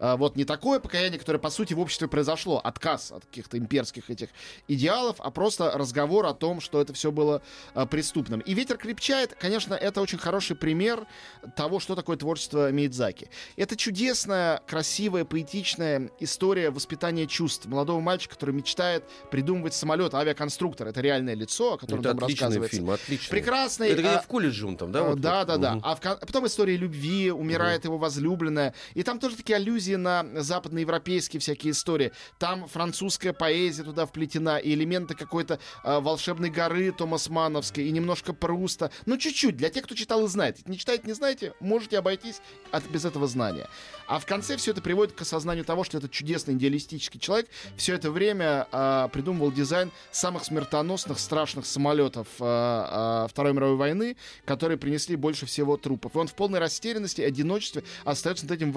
А, 0.00 0.16
вот 0.16 0.34
не 0.34 0.44
такое 0.44 0.80
покаяние, 0.80 1.18
которое, 1.18 1.38
по 1.38 1.50
сути, 1.50 1.74
в 1.74 1.80
обществе 1.80 2.08
произошло, 2.08 2.58
отказ 2.58 3.12
от 3.12 3.26
каких-то 3.26 3.58
имперских 3.58 4.10
этих 4.10 4.30
идеалов, 4.66 5.16
а 5.18 5.30
просто 5.30 5.70
разговор 5.74 6.26
о 6.26 6.32
том, 6.34 6.60
что 6.60 6.80
это 6.80 6.94
все 6.94 7.12
было 7.12 7.42
а, 7.74 7.86
преступным. 7.86 8.40
И 8.40 8.54
«Ветер 8.54 8.78
крепчает», 8.78 9.36
конечно, 9.38 9.74
это 9.74 10.00
очень 10.00 10.18
хороший 10.18 10.56
пример 10.56 11.06
того, 11.54 11.80
что 11.80 11.94
такое 11.94 12.16
творчество 12.16 12.72
Миядзаки. 12.72 13.28
Это 13.56 13.76
чудесная, 13.76 14.62
красивая, 14.66 15.24
поэтичная 15.24 16.10
история 16.18 16.70
воспитания 16.70 17.26
чувств 17.26 17.66
молодого 17.66 18.00
мальчика, 18.00 18.34
который 18.34 18.54
мечтает 18.54 19.04
придумывать 19.30 19.74
самолет, 19.74 20.14
авиаконструктор. 20.14 20.88
Это 20.88 21.02
реальное 21.02 21.34
лицо, 21.34 21.74
о 21.74 21.78
котором 21.78 22.00
это 22.00 22.10
там 22.10 22.18
рассказывается. 22.20 22.76
фильм, 22.76 22.90
отличный. 22.90 23.30
Прекрасный. 23.30 23.88
Это 23.90 24.00
где 24.00 24.10
а, 24.10 24.22
в 24.22 24.26
колледже 24.26 24.66
он 24.66 24.76
там, 24.78 24.92
да? 24.92 25.02
Вот, 25.02 25.20
да, 25.20 25.44
да, 25.44 25.58
да. 25.58 25.74
Угу. 25.74 25.82
А, 25.84 25.94
в, 25.94 26.00
потом 26.00 26.46
история 26.46 26.76
любви, 26.76 27.30
умирает 27.30 27.80
угу. 27.80 27.88
его 27.88 27.98
возлюбленная. 27.98 28.74
И 28.94 29.02
там 29.02 29.18
тоже 29.18 29.36
такие 29.36 29.56
аллюзии 29.56 29.89
аллюзии 29.90 29.94
на 29.96 30.26
западноевропейские 30.42 31.40
всякие 31.40 31.72
истории. 31.72 32.12
Там 32.38 32.68
французская 32.68 33.32
поэзия 33.32 33.82
туда 33.82 34.06
вплетена, 34.06 34.58
и 34.58 34.74
элементы 34.74 35.14
какой-то 35.14 35.58
э, 35.84 36.00
волшебной 36.00 36.50
горы 36.50 36.92
Томас 36.92 37.28
Мановской, 37.28 37.84
и 37.84 37.90
немножко 37.90 38.32
Пруста. 38.32 38.90
Ну, 39.06 39.16
чуть-чуть, 39.16 39.56
для 39.56 39.70
тех, 39.70 39.84
кто 39.84 39.94
читал 39.94 40.24
и 40.24 40.28
знает. 40.28 40.66
Не 40.68 40.78
читаете, 40.78 41.04
не 41.06 41.12
знаете, 41.12 41.54
можете 41.60 41.98
обойтись 41.98 42.40
от, 42.70 42.84
без 42.90 43.04
этого 43.04 43.26
знания. 43.26 43.68
А 44.06 44.18
в 44.18 44.26
конце 44.26 44.56
все 44.56 44.72
это 44.72 44.82
приводит 44.82 45.14
к 45.14 45.20
осознанию 45.22 45.64
того, 45.64 45.84
что 45.84 45.98
этот 45.98 46.10
чудесный 46.10 46.54
идеалистический 46.54 47.20
человек 47.20 47.48
все 47.76 47.94
это 47.94 48.10
время 48.10 48.66
э, 48.72 49.08
придумывал 49.12 49.52
дизайн 49.52 49.92
самых 50.10 50.44
смертоносных, 50.44 51.18
страшных 51.18 51.66
самолетов 51.66 52.26
э, 52.40 52.44
э, 52.44 53.26
Второй 53.28 53.52
мировой 53.52 53.76
войны, 53.76 54.16
которые 54.44 54.78
принесли 54.78 55.16
больше 55.16 55.46
всего 55.46 55.76
трупов. 55.76 56.14
И 56.14 56.18
он 56.18 56.26
в 56.26 56.34
полной 56.34 56.58
растерянности, 56.58 57.22
одиночестве 57.22 57.84
остается 58.04 58.46
над 58.46 58.56
этим 58.56 58.72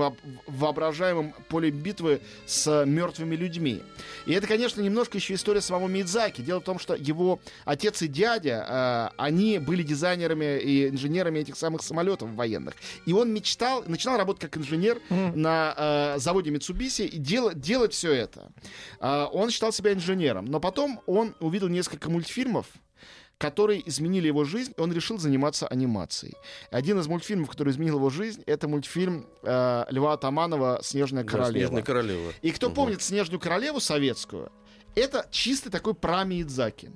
воображаемым 1.03 1.13
воображаемом 1.13 1.33
поле 1.49 1.71
битвы 1.71 2.21
с 2.45 2.85
мертвыми 2.85 3.35
людьми. 3.35 3.81
И 4.25 4.33
это, 4.33 4.47
конечно, 4.47 4.81
немножко 4.81 5.17
еще 5.17 5.33
история 5.33 5.61
самого 5.61 5.87
Мидзаки. 5.87 6.41
Дело 6.41 6.59
в 6.59 6.63
том, 6.63 6.79
что 6.79 6.95
его 6.95 7.39
отец 7.65 8.01
и 8.01 8.07
дядя, 8.07 8.65
э, 8.67 9.15
они 9.17 9.59
были 9.59 9.83
дизайнерами 9.83 10.59
и 10.59 10.89
инженерами 10.89 11.39
этих 11.39 11.55
самых 11.55 11.81
самолетов 11.83 12.29
военных. 12.33 12.75
И 13.05 13.13
он 13.13 13.33
мечтал, 13.33 13.83
начинал 13.87 14.17
работать 14.17 14.41
как 14.41 14.57
инженер 14.57 14.99
mm-hmm. 15.09 15.35
на 15.35 15.73
э, 15.77 16.19
заводе 16.19 16.51
Mitsubishi 16.51 17.05
и 17.05 17.17
дел, 17.17 17.53
делать 17.53 17.93
все 17.93 18.11
это. 18.13 18.51
Э, 18.99 19.25
он 19.31 19.49
считал 19.49 19.71
себя 19.71 19.93
инженером. 19.93 20.45
Но 20.45 20.59
потом 20.59 21.01
он 21.05 21.35
увидел 21.39 21.67
несколько 21.67 22.09
мультфильмов, 22.09 22.67
которые 23.43 23.87
изменили 23.89 24.27
его 24.27 24.45
жизнь, 24.45 24.73
и 24.77 24.79
он 24.79 24.93
решил 24.93 25.19
заниматься 25.19 25.67
анимацией. 25.67 26.33
Один 26.71 26.97
из 27.01 27.07
мультфильмов, 27.07 27.49
который 27.49 27.71
изменил 27.71 27.97
его 27.97 28.09
жизнь, 28.09 28.41
это 28.45 28.69
мультфильм 28.69 29.25
э, 29.43 29.85
Льва 29.89 30.13
Атаманова 30.13 30.79
«Снежная 30.81 31.23
Да, 31.25 31.29
королева». 31.31 31.57
Снежная 31.67 31.83
королева. 31.83 32.31
И 32.41 32.51
кто 32.51 32.67
Мгм. 32.67 32.75
помнит 32.75 33.01
«Снежную 33.01 33.41
королеву» 33.41 33.81
советскую, 33.81 34.49
это 34.95 35.27
чистый 35.29 35.71
такой 35.71 35.93
прамиидзаки. 35.93 36.91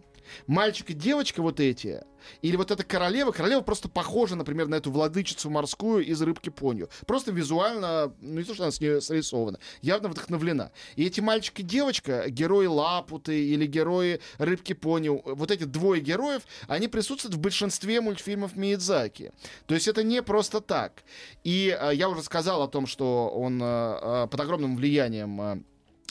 Мальчик 0.47 0.91
и 0.91 0.93
девочка 0.93 1.41
вот 1.41 1.59
эти, 1.59 2.03
или 2.41 2.55
вот 2.55 2.71
эта 2.71 2.83
королева, 2.83 3.31
королева 3.31 3.61
просто 3.61 3.89
похожа, 3.89 4.35
например, 4.35 4.67
на 4.67 4.75
эту 4.75 4.91
владычицу 4.91 5.49
морскую 5.49 6.05
из 6.05 6.21
«Рыбки 6.21 6.49
Понью». 6.49 6.89
Просто 7.05 7.31
визуально, 7.31 8.13
ну 8.21 8.39
не 8.39 8.43
то, 8.43 8.53
что 8.53 8.63
она 8.63 8.71
с 8.71 8.81
нее 8.81 9.01
срисована, 9.01 9.59
явно 9.81 10.09
вдохновлена. 10.09 10.71
И 10.95 11.05
эти 11.05 11.21
мальчик 11.21 11.59
и 11.59 11.63
девочка, 11.63 12.29
герои 12.29 12.65
Лапуты 12.65 13.45
или 13.45 13.65
герои 13.65 14.19
«Рыбки 14.37 14.73
Понью», 14.73 15.21
вот 15.25 15.51
эти 15.51 15.63
двое 15.63 16.01
героев, 16.01 16.43
они 16.67 16.87
присутствуют 16.87 17.35
в 17.35 17.39
большинстве 17.39 18.01
мультфильмов 18.01 18.55
Миядзаки. 18.55 19.31
То 19.65 19.75
есть 19.75 19.87
это 19.87 20.03
не 20.03 20.21
просто 20.21 20.61
так. 20.61 21.03
И 21.43 21.75
э, 21.79 21.91
я 21.93 22.09
уже 22.09 22.23
сказал 22.23 22.61
о 22.61 22.67
том, 22.67 22.87
что 22.87 23.29
он 23.29 23.61
э, 23.61 23.65
э, 23.65 24.27
под 24.29 24.39
огромным 24.39 24.75
влиянием 24.75 25.41
э, 25.41 25.61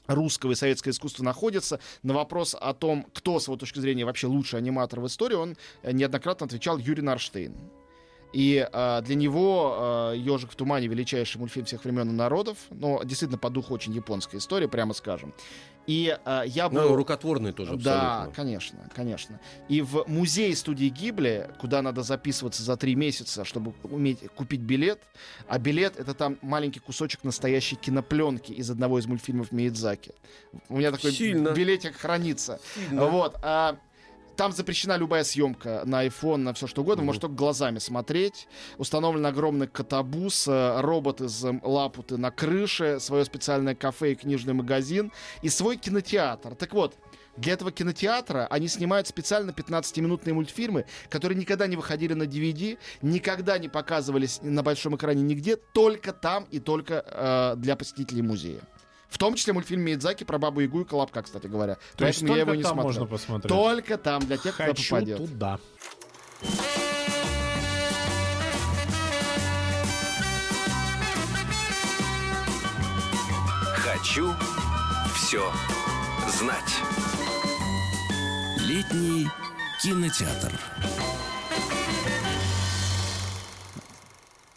русского 0.06 0.52
и 0.52 0.54
советского 0.54 0.92
искусства 0.92 1.24
находится. 1.24 1.80
На 2.02 2.14
вопрос 2.14 2.56
о 2.58 2.74
том, 2.74 3.06
кто, 3.12 3.40
с 3.40 3.46
его 3.46 3.56
точки 3.56 3.78
зрения, 3.78 4.04
вообще 4.04 4.26
лучший 4.26 4.58
аниматор 4.58 5.00
в 5.00 5.06
истории, 5.06 5.34
он 5.34 5.56
э, 5.82 5.92
неоднократно 5.92 6.46
отвечал 6.46 6.78
Юрий 6.78 7.02
Нарштейн. 7.02 7.54
И 8.36 8.68
э, 8.70 9.02
для 9.02 9.14
него 9.14 10.12
э, 10.12 10.18
«Ежик 10.18 10.50
в 10.50 10.56
тумане» 10.56 10.88
величайший 10.88 11.38
мультфильм 11.38 11.64
всех 11.64 11.82
времен 11.84 12.10
и 12.10 12.12
народов. 12.12 12.58
Но 12.68 13.02
действительно 13.02 13.38
по 13.38 13.48
духу 13.48 13.72
очень 13.72 13.94
японская 13.94 14.40
история, 14.40 14.68
прямо 14.68 14.92
скажем. 14.92 15.32
И 15.86 16.14
э, 16.22 16.42
я 16.44 16.68
был... 16.68 16.82
Ну, 16.82 16.96
рукотворный 16.96 17.52
тоже 17.52 17.76
Да, 17.78 18.16
абсолютно. 18.24 18.36
конечно, 18.36 18.90
конечно. 18.94 19.40
И 19.70 19.80
в 19.80 20.04
музей 20.06 20.54
студии 20.54 20.88
Гибли, 20.88 21.48
куда 21.58 21.80
надо 21.80 22.02
записываться 22.02 22.62
за 22.62 22.76
три 22.76 22.94
месяца, 22.94 23.46
чтобы 23.46 23.72
уметь 23.84 24.18
купить 24.34 24.60
билет, 24.60 25.00
а 25.48 25.58
билет 25.58 25.98
это 25.98 26.12
там 26.12 26.36
маленький 26.42 26.80
кусочек 26.80 27.24
настоящей 27.24 27.76
кинопленки 27.76 28.52
из 28.52 28.70
одного 28.70 28.98
из 28.98 29.06
мультфильмов 29.06 29.50
Миядзаки. 29.50 30.12
У 30.68 30.76
меня 30.76 30.92
такой 30.92 31.12
Сильно. 31.12 31.54
билетик 31.54 31.96
хранится. 31.96 32.60
Вот. 32.90 33.36
а 33.42 33.78
там 34.36 34.52
запрещена 34.52 34.96
любая 34.96 35.24
съемка 35.24 35.82
на 35.84 36.06
iPhone, 36.06 36.36
на 36.36 36.52
все 36.52 36.66
что 36.66 36.82
угодно. 36.82 37.02
Вы 37.02 37.06
можете 37.06 37.22
только 37.22 37.36
глазами 37.36 37.78
смотреть. 37.78 38.46
Установлен 38.78 39.24
огромный 39.26 39.66
катабус, 39.66 40.46
э, 40.46 40.80
робот 40.80 41.20
из 41.20 41.44
э, 41.44 41.58
Лапуты 41.62 42.16
на 42.16 42.30
крыше, 42.30 43.00
свое 43.00 43.24
специальное 43.24 43.74
кафе 43.74 44.12
и 44.12 44.14
книжный 44.14 44.54
магазин 44.54 45.12
и 45.42 45.48
свой 45.48 45.76
кинотеатр. 45.76 46.54
Так 46.54 46.74
вот, 46.74 46.94
для 47.36 47.52
этого 47.52 47.70
кинотеатра 47.70 48.46
они 48.50 48.68
снимают 48.68 49.08
специально 49.08 49.50
15-минутные 49.50 50.32
мультфильмы, 50.34 50.86
которые 51.10 51.38
никогда 51.38 51.66
не 51.66 51.76
выходили 51.76 52.14
на 52.14 52.24
DVD, 52.24 52.78
никогда 53.02 53.58
не 53.58 53.68
показывались 53.68 54.40
на 54.42 54.62
большом 54.62 54.96
экране 54.96 55.22
нигде, 55.22 55.56
только 55.56 56.12
там 56.12 56.46
и 56.50 56.60
только 56.60 57.04
э, 57.06 57.54
для 57.56 57.76
посетителей 57.76 58.22
музея. 58.22 58.60
В 59.08 59.18
том 59.18 59.34
числе 59.34 59.52
мультфильм 59.52 59.82
Миядзаки 59.82 60.24
про 60.24 60.38
Бабу 60.38 60.60
Ягу 60.60 60.82
и 60.82 60.84
Колобка, 60.84 61.22
кстати 61.22 61.46
говоря. 61.46 61.76
То 61.96 62.06
есть 62.06 62.20
Поэтому 62.20 62.34
я 62.36 62.42
его 62.42 62.54
не 62.54 62.62
там 62.62 62.72
смотрел. 62.72 62.86
можно 62.86 63.06
посмотреть. 63.06 63.48
Только 63.48 63.96
там, 63.98 64.20
для 64.26 64.36
тех, 64.36 64.54
кто 64.54 64.64
Хочу 64.64 64.90
попадет. 64.90 65.18
туда. 65.18 65.58
Хочу 73.76 74.34
все 75.14 75.42
знать. 76.28 76.74
Летний 78.58 79.28
кинотеатр. 79.82 80.52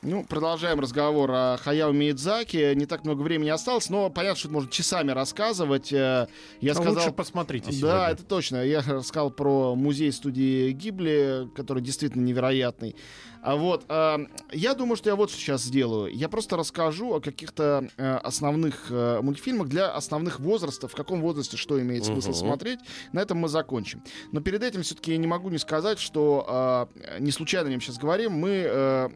Ну, 0.01 0.23
продолжаем 0.23 0.79
разговор 0.79 1.29
о 1.31 1.57
Хаяо 1.57 1.91
Миядзаки. 1.91 2.73
Не 2.73 2.85
так 2.85 3.03
много 3.03 3.21
времени 3.21 3.49
осталось, 3.49 3.89
но 3.89 4.09
понятно, 4.09 4.37
что 4.39 4.47
это 4.47 4.53
можно 4.53 4.71
часами 4.71 5.11
рассказывать. 5.11 5.91
Э, 5.91 6.27
Я 6.61 6.71
А 6.71 6.75
сказал... 6.75 6.93
Лучше 6.93 7.11
посмотрите 7.11 7.65
Да, 7.65 7.73
сегодня. 7.73 7.97
это 8.07 8.23
точно. 8.23 8.63
Я 8.65 8.81
рассказал 8.81 9.29
про 9.29 9.75
музей 9.75 10.13
студии 10.13 10.71
Гибли, 10.71 11.49
который 11.53 11.83
действительно 11.83 12.23
невероятный. 12.23 12.95
А 13.41 13.55
вот, 13.55 13.85
а, 13.87 14.19
я 14.51 14.73
думаю, 14.73 14.97
что 14.97 15.09
я 15.09 15.15
вот 15.15 15.29
что 15.31 15.39
сейчас 15.39 15.63
сделаю. 15.63 16.13
Я 16.13 16.27
просто 16.27 16.57
расскажу 16.57 17.13
о 17.15 17.21
каких-то 17.21 17.87
э, 17.95 18.15
основных 18.17 18.87
э, 18.89 19.21
мультфильмах 19.21 19.69
для 19.69 19.89
основных 19.91 20.41
возрастов, 20.41 20.91
в 20.91 20.95
каком 20.95 21.21
возрасте 21.21 21.55
что 21.55 21.79
имеет 21.81 22.03
смысл 22.03 22.29
Мгм. 22.31 22.37
смотреть. 22.37 22.79
На 23.13 23.21
этом 23.21 23.37
мы 23.37 23.47
закончим. 23.47 24.03
Но 24.33 24.41
перед 24.41 24.61
этим 24.63 24.83
все-таки 24.83 25.11
я 25.13 25.17
не 25.17 25.27
могу 25.27 25.49
не 25.49 25.57
сказать, 25.57 25.99
что 25.99 26.89
не 27.19 27.31
случайно 27.31 27.67
о 27.69 27.71
нем 27.71 27.79
сейчас 27.81 27.97
говорим. 27.97 28.33
Мы 28.33 28.49
э, 28.65 29.09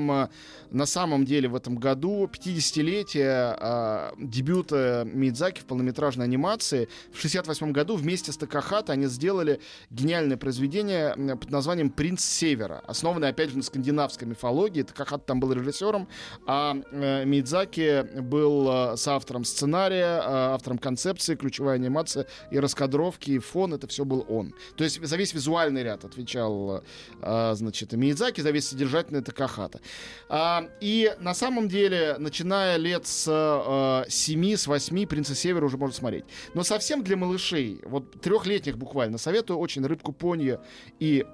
отмечаем 0.00 0.10
э, 0.12 0.28
на 0.70 0.86
самом 0.86 1.24
деле 1.24 1.48
в 1.48 1.56
этом 1.56 1.76
году 1.76 2.26
50-летие 2.26 3.56
а, 3.58 4.12
дебюта 4.18 5.04
Мидзаки 5.04 5.60
в 5.60 5.64
полнометражной 5.64 6.26
анимации. 6.26 6.88
В 7.12 7.20
68 7.20 7.72
году 7.72 7.96
вместе 7.96 8.30
с 8.30 8.36
Такахата 8.36 8.92
они 8.92 9.06
сделали 9.06 9.60
гениальное 9.90 10.36
произведение 10.36 11.14
под 11.36 11.50
названием 11.50 11.90
«Принц 11.90 12.22
Севера», 12.22 12.82
основанное, 12.86 13.30
опять 13.30 13.50
же, 13.50 13.56
на 13.56 13.62
скандинавской 13.64 14.28
мифологии. 14.28 14.82
Такахата 14.82 15.24
там 15.24 15.40
был 15.40 15.52
режиссером, 15.52 16.08
а 16.46 16.76
э, 16.92 17.24
Мидзаки 17.24 18.20
был 18.20 18.68
э, 18.70 18.96
соавтором 18.96 19.44
сценария, 19.44 20.20
автором 20.54 20.78
концепции, 20.78 21.34
ключевая 21.34 21.74
анимация 21.74 22.26
и 22.52 22.60
раскадровки, 22.60 23.32
и 23.32 23.38
фон, 23.38 23.74
это 23.74 23.88
все 23.88 24.04
был 24.04 24.24
он. 24.28 24.54
То 24.76 24.84
есть 24.84 25.04
за 25.04 25.16
весь 25.16 25.34
визуальный 25.34 25.82
ряд 25.82 26.04
отвечал, 26.04 26.84
значит, 27.20 27.92
Миядзаки, 27.92 28.40
за 28.40 28.50
весь 28.50 28.68
содержательный 28.68 29.22
Такахата. 29.22 29.79
А, 30.28 30.68
и 30.80 31.14
на 31.18 31.34
самом 31.34 31.68
деле, 31.68 32.16
начиная 32.18 32.76
лет 32.76 33.06
с 33.06 33.26
э, 33.28 34.10
7, 34.10 34.56
с 34.56 34.66
8, 34.66 35.06
«Принца 35.06 35.34
Севера» 35.34 35.64
уже 35.64 35.76
можно 35.76 35.94
смотреть. 35.94 36.24
Но 36.54 36.62
совсем 36.62 37.02
для 37.02 37.16
малышей, 37.16 37.80
вот 37.84 38.20
трехлетних 38.20 38.78
буквально, 38.78 39.18
советую 39.18 39.58
очень 39.58 39.84
«Рыбку 39.84 40.12
Понья» 40.12 40.60
и 40.98 41.24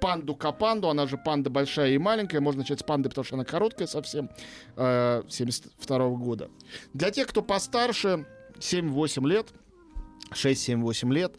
панду 0.00 0.34
Капанду, 0.34 0.90
она 0.90 1.06
же 1.06 1.16
панда 1.16 1.48
большая 1.48 1.92
и 1.92 1.98
маленькая, 1.98 2.40
можно 2.40 2.60
начать 2.60 2.80
с 2.80 2.82
панды, 2.82 3.08
потому 3.08 3.24
что 3.24 3.36
она 3.36 3.44
короткая 3.44 3.88
совсем, 3.88 4.28
э, 4.76 5.22
72 5.28 6.10
года. 6.10 6.50
Для 6.92 7.10
тех, 7.10 7.26
кто 7.28 7.40
постарше, 7.40 8.26
7-8 8.58 9.26
лет, 9.26 9.48
6-7-8 10.32 11.10
лет, 11.10 11.32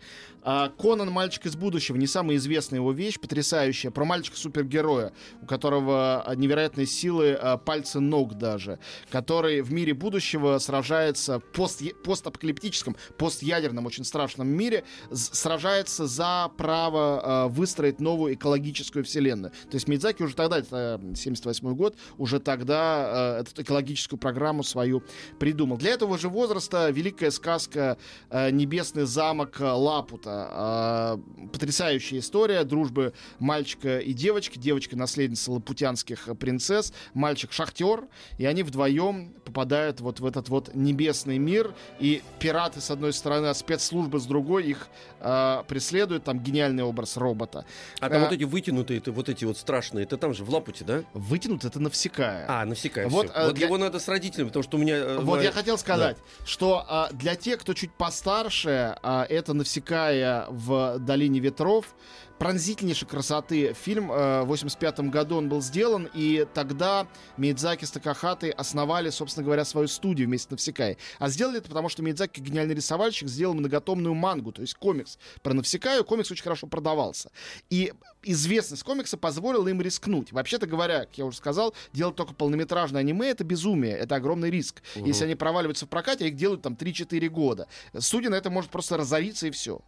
а, 0.45 0.69
Конан 0.69 1.12
«Мальчик 1.12 1.47
из 1.47 1.55
будущего» 1.55 1.97
не 1.97 2.05
самая 2.05 2.38
известная 2.38 2.77
его 2.77 2.91
вещь, 2.91 3.19
потрясающая, 3.19 3.89
про 3.89 4.05
мальчика-супергероя, 4.05 5.12
у 5.41 5.47
которого 5.47 6.21
а, 6.21 6.36
невероятные 6.36 6.86
силы, 6.86 7.34
а, 7.34 7.58
пальцы 7.58 7.99
ног 7.99 8.36
даже, 8.36 8.77
который 9.10 9.62
в 9.62 9.73
мире 9.73 9.95
будущего 9.95 10.60
сражается 10.60 11.39
пост 11.39 11.81
постапокалиптическом, 12.03 12.95
постядерном, 13.17 13.88
очень 13.88 14.05
страшном 14.05 14.47
мире, 14.47 14.84
сражается 15.12 16.05
за 16.05 16.51
право 16.58 17.47
выстроить 17.49 17.99
новую 17.99 18.36
экологическую 18.36 19.03
вселенную. 19.03 19.51
То 19.71 19.75
есть 19.75 19.88
Мидзаки 19.88 20.21
уже 20.21 20.36
тогда, 20.36 20.60
это 20.60 21.01
78 21.15 21.75
год, 21.75 21.95
уже 22.17 22.39
тогда 22.39 23.39
эту 23.39 23.63
экологическую 23.63 24.19
программу 24.19 24.63
свою 24.63 25.03
придумал. 25.39 25.77
Для 25.77 25.91
этого 25.91 26.19
же 26.19 26.29
возраста 26.29 26.89
великая 26.91 27.31
сказка 27.31 27.97
«Небесный 28.31 29.05
замок 29.05 29.58
Лапута». 29.60 30.35
А, 30.50 31.19
Потрясающая 31.52 32.19
история 32.19 32.63
дружбы 32.63 33.13
мальчика 33.39 34.00
и 34.00 34.13
девочки. 34.13 34.58
Девочка 34.58 34.95
наследница 34.98 35.52
лапутянских 35.52 36.28
принцесс, 36.39 36.93
мальчик 37.13 37.52
шахтер, 37.52 38.06
и 38.38 38.45
они 38.45 38.63
вдвоем 38.63 39.34
попадают 39.45 40.02
вот 40.02 40.19
в 40.19 40.26
этот 40.26 40.50
вот 40.50 40.74
небесный 40.74 41.38
мир, 41.38 41.74
и 42.00 42.21
пираты 42.39 42.82
с 42.82 42.91
одной 42.91 43.13
стороны, 43.13 43.48
а 43.48 43.54
спецслужбы 43.54 44.19
с 44.19 44.26
другой 44.26 44.65
их 44.65 44.88
а, 45.21 45.63
преследуют. 45.63 46.24
Там 46.24 46.39
гениальный 46.39 46.84
образ 46.84 47.17
робота. 47.17 47.65
А 48.00 48.10
там 48.10 48.21
А- 48.21 48.26
вот 48.26 48.34
эти 48.34 48.43
вытянутые, 48.43 48.98
это 49.00 49.12
вот 49.12 49.30
эти 49.30 49.45
вот 49.45 49.58
страшные, 49.58 50.04
это 50.04 50.17
там 50.17 50.34
же 50.34 50.43
в 50.43 50.50
Лапуте, 50.50 50.84
да? 50.84 51.04
Вытянут 51.13 51.63
это 51.65 51.80
навсекая. 51.80 52.45
А, 52.50 52.65
навсекая 52.65 53.08
Вот, 53.08 53.32
а, 53.34 53.45
Вот 53.48 53.56
для- 53.56 53.67
его 53.67 53.78
надо 53.78 54.00
с 54.00 54.08
родителями, 54.08 54.48
потому 54.48 54.63
что 54.63 54.78
у 54.78 54.80
меня... 54.80 54.95
э, 54.98 55.15
Вот 55.17 55.38
моя- 55.38 55.43
я 55.45 55.52
хотел 55.52 55.78
сказать, 55.78 56.17
что 56.45 56.84
а, 56.88 57.10
для 57.12 57.36
тех, 57.36 57.60
кто 57.60 57.74
чуть 57.74 57.91
постарше, 57.93 58.98
а, 59.04 59.26
это 59.30 59.54
«Навсекая 59.54 60.24
в 60.49 60.99
долине 60.99 61.39
ветров», 61.39 61.95
пронзительнейшей 62.38 63.08
красоты 63.08 63.74
фильм. 63.74 64.12
э, 64.12 64.41
В 64.43 64.48
85 64.48 65.00
году 65.10 65.38
он 65.38 65.50
был 65.50 65.62
сделан, 65.62 66.10
и 66.13 66.45
тогда 66.54 67.08
Мидзаки 67.38 67.86
с 67.86 67.91
Такахатой 67.91 68.50
основали, 68.52 69.10
собственно 69.10 69.43
говоря, 69.45 69.65
свою 69.65 69.88
студию 69.88 70.28
вместе 70.28 70.48
с 70.48 70.52
Навсекай. 70.52 70.98
А 71.19 71.30
сделали 71.30 71.58
это 71.58 71.69
потому, 71.69 71.89
что 71.89 72.04
Мидзаки, 72.04 72.39
гениальный 72.41 72.76
рисовальщик, 72.76 73.28
сделал 73.28 73.54
многотомную 73.54 74.13
мангу, 74.13 74.52
то 74.52 74.62
есть 74.62 74.76
комикс 74.76 75.17
про 75.41 75.54
Навсекаю. 75.54 76.04
Комикс 76.04 76.32
очень 76.32 76.43
хорошо 76.43 76.67
продавался. 76.67 77.32
И 77.69 77.93
известность 78.24 78.84
комикса 78.84 79.17
позволила 79.17 79.67
им 79.67 79.82
рискнуть. 79.82 80.32
Вообще-то 80.32 80.67
говоря, 80.67 81.02
как 81.02 81.17
я 81.17 81.26
уже 81.26 81.38
сказал, 81.38 81.74
делать 81.93 82.15
только 82.15 82.34
полнометражное 82.34 83.02
аниме— 83.02 83.30
это 83.30 83.43
безумие, 83.43 83.93
это 83.98 84.15
огромный 84.15 84.50
риск. 84.50 84.82
Если 84.95 85.26
они 85.26 85.36
проваливаются 85.36 85.86
в 85.86 85.89
прокате, 85.89 86.28
их 86.28 86.36
делают 86.36 86.62
там 86.62 86.74
3-4 86.74 87.28
года. 87.30 87.67
Студия 88.00 88.30
на 88.30 88.36
это 88.36 88.50
может 88.50 88.71
просто 88.71 88.98
разориться 88.98 89.48
и 89.48 89.52
все. 89.52 89.82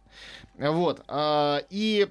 Вот. 0.56 1.02
А, 1.08 1.62
И 1.70 2.08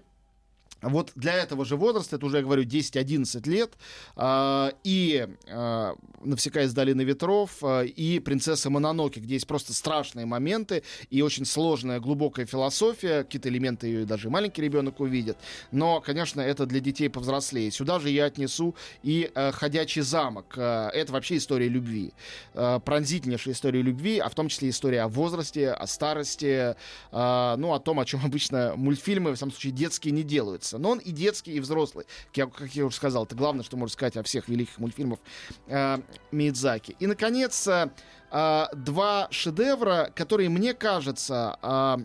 вот 0.81 1.11
для 1.15 1.33
этого 1.33 1.65
же 1.65 1.75
возраста, 1.75 2.17
это 2.17 2.25
уже, 2.25 2.37
я 2.37 2.43
говорю, 2.43 2.63
10-11 2.63 3.49
лет, 3.49 3.73
э, 4.15 4.71
и 4.83 5.27
э, 5.47 5.93
«Навсека 6.23 6.63
из 6.63 6.73
долины 6.73 7.01
ветров», 7.01 7.51
э, 7.63 7.87
и 7.87 8.19
«Принцесса 8.19 8.69
Мононоки», 8.69 9.19
где 9.19 9.35
есть 9.35 9.47
просто 9.47 9.73
страшные 9.73 10.25
моменты 10.25 10.83
и 11.09 11.21
очень 11.21 11.45
сложная, 11.45 11.99
глубокая 11.99 12.45
философия, 12.45 13.23
какие-то 13.23 13.49
элементы 13.49 13.87
ее 13.87 14.05
даже 14.05 14.29
маленький 14.29 14.61
ребенок 14.61 14.99
увидит, 14.99 15.37
но, 15.71 15.99
конечно, 15.99 16.41
это 16.41 16.65
для 16.65 16.79
детей 16.79 17.09
повзрослее. 17.09 17.71
Сюда 17.71 17.99
же 17.99 18.09
я 18.09 18.25
отнесу 18.25 18.75
и 19.03 19.31
э, 19.33 19.51
«Ходячий 19.51 20.01
замок». 20.03 20.53
Э, 20.57 20.89
это 20.93 21.11
вообще 21.11 21.37
история 21.37 21.69
любви, 21.69 22.13
э, 22.53 22.79
пронзительнейшая 22.85 23.55
история 23.55 23.81
любви, 23.81 24.19
а 24.19 24.29
в 24.29 24.35
том 24.35 24.47
числе 24.47 24.69
история 24.69 25.01
о 25.01 25.07
возрасте, 25.07 25.71
о 25.71 25.87
старости, 25.87 26.75
э, 27.11 27.55
ну, 27.57 27.73
о 27.73 27.79
том, 27.79 27.99
о 27.99 28.05
чем 28.05 28.23
обычно 28.23 28.73
мультфильмы, 28.75 29.31
в 29.31 29.37
самом 29.37 29.51
случае, 29.51 29.73
детские 29.73 30.11
не 30.11 30.23
делаются 30.23 30.76
нравится. 30.77 30.79
Но 30.79 30.89
он 30.91 30.99
и 30.99 31.11
детский, 31.11 31.53
и 31.53 31.59
взрослый. 31.59 32.05
Как 32.27 32.37
я, 32.37 32.47
как 32.47 32.75
я 32.75 32.85
уже 32.85 32.95
сказал, 32.95 33.25
это 33.25 33.35
главное, 33.35 33.63
что 33.63 33.77
можно 33.77 33.93
сказать 33.93 34.17
о 34.17 34.23
всех 34.23 34.47
великих 34.47 34.77
мультфильмах 34.79 35.19
э, 35.67 35.97
Мидзаки. 36.31 36.95
И, 36.99 37.07
наконец, 37.07 37.67
э, 37.67 37.89
два 38.31 39.27
шедевра, 39.31 40.11
которые, 40.15 40.49
мне 40.49 40.73
кажется, 40.73 41.57
э, 41.61 41.97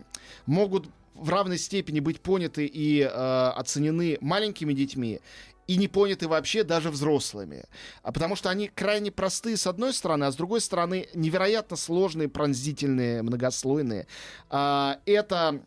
могут 0.45 0.87
в 1.15 1.29
равной 1.29 1.57
степени 1.57 1.99
быть 1.99 2.21
поняты 2.21 2.65
и 2.65 3.01
э, 3.01 3.07
оценены 3.07 4.17
маленькими 4.19 4.73
детьми 4.73 5.21
и 5.67 5.77
не 5.77 5.87
поняты 5.87 6.27
вообще 6.27 6.63
даже 6.63 6.89
взрослыми. 6.89 7.63
А 8.01 8.11
потому 8.11 8.35
что 8.35 8.49
они 8.49 8.67
крайне 8.67 9.11
простые 9.11 9.55
с 9.55 9.65
одной 9.65 9.93
стороны, 9.93 10.25
а 10.25 10.31
с 10.31 10.35
другой 10.35 10.59
стороны 10.59 11.07
невероятно 11.13 11.77
сложные, 11.77 12.27
пронзительные, 12.27 13.21
многослойные. 13.21 14.07
А, 14.49 14.99
это 15.05 15.61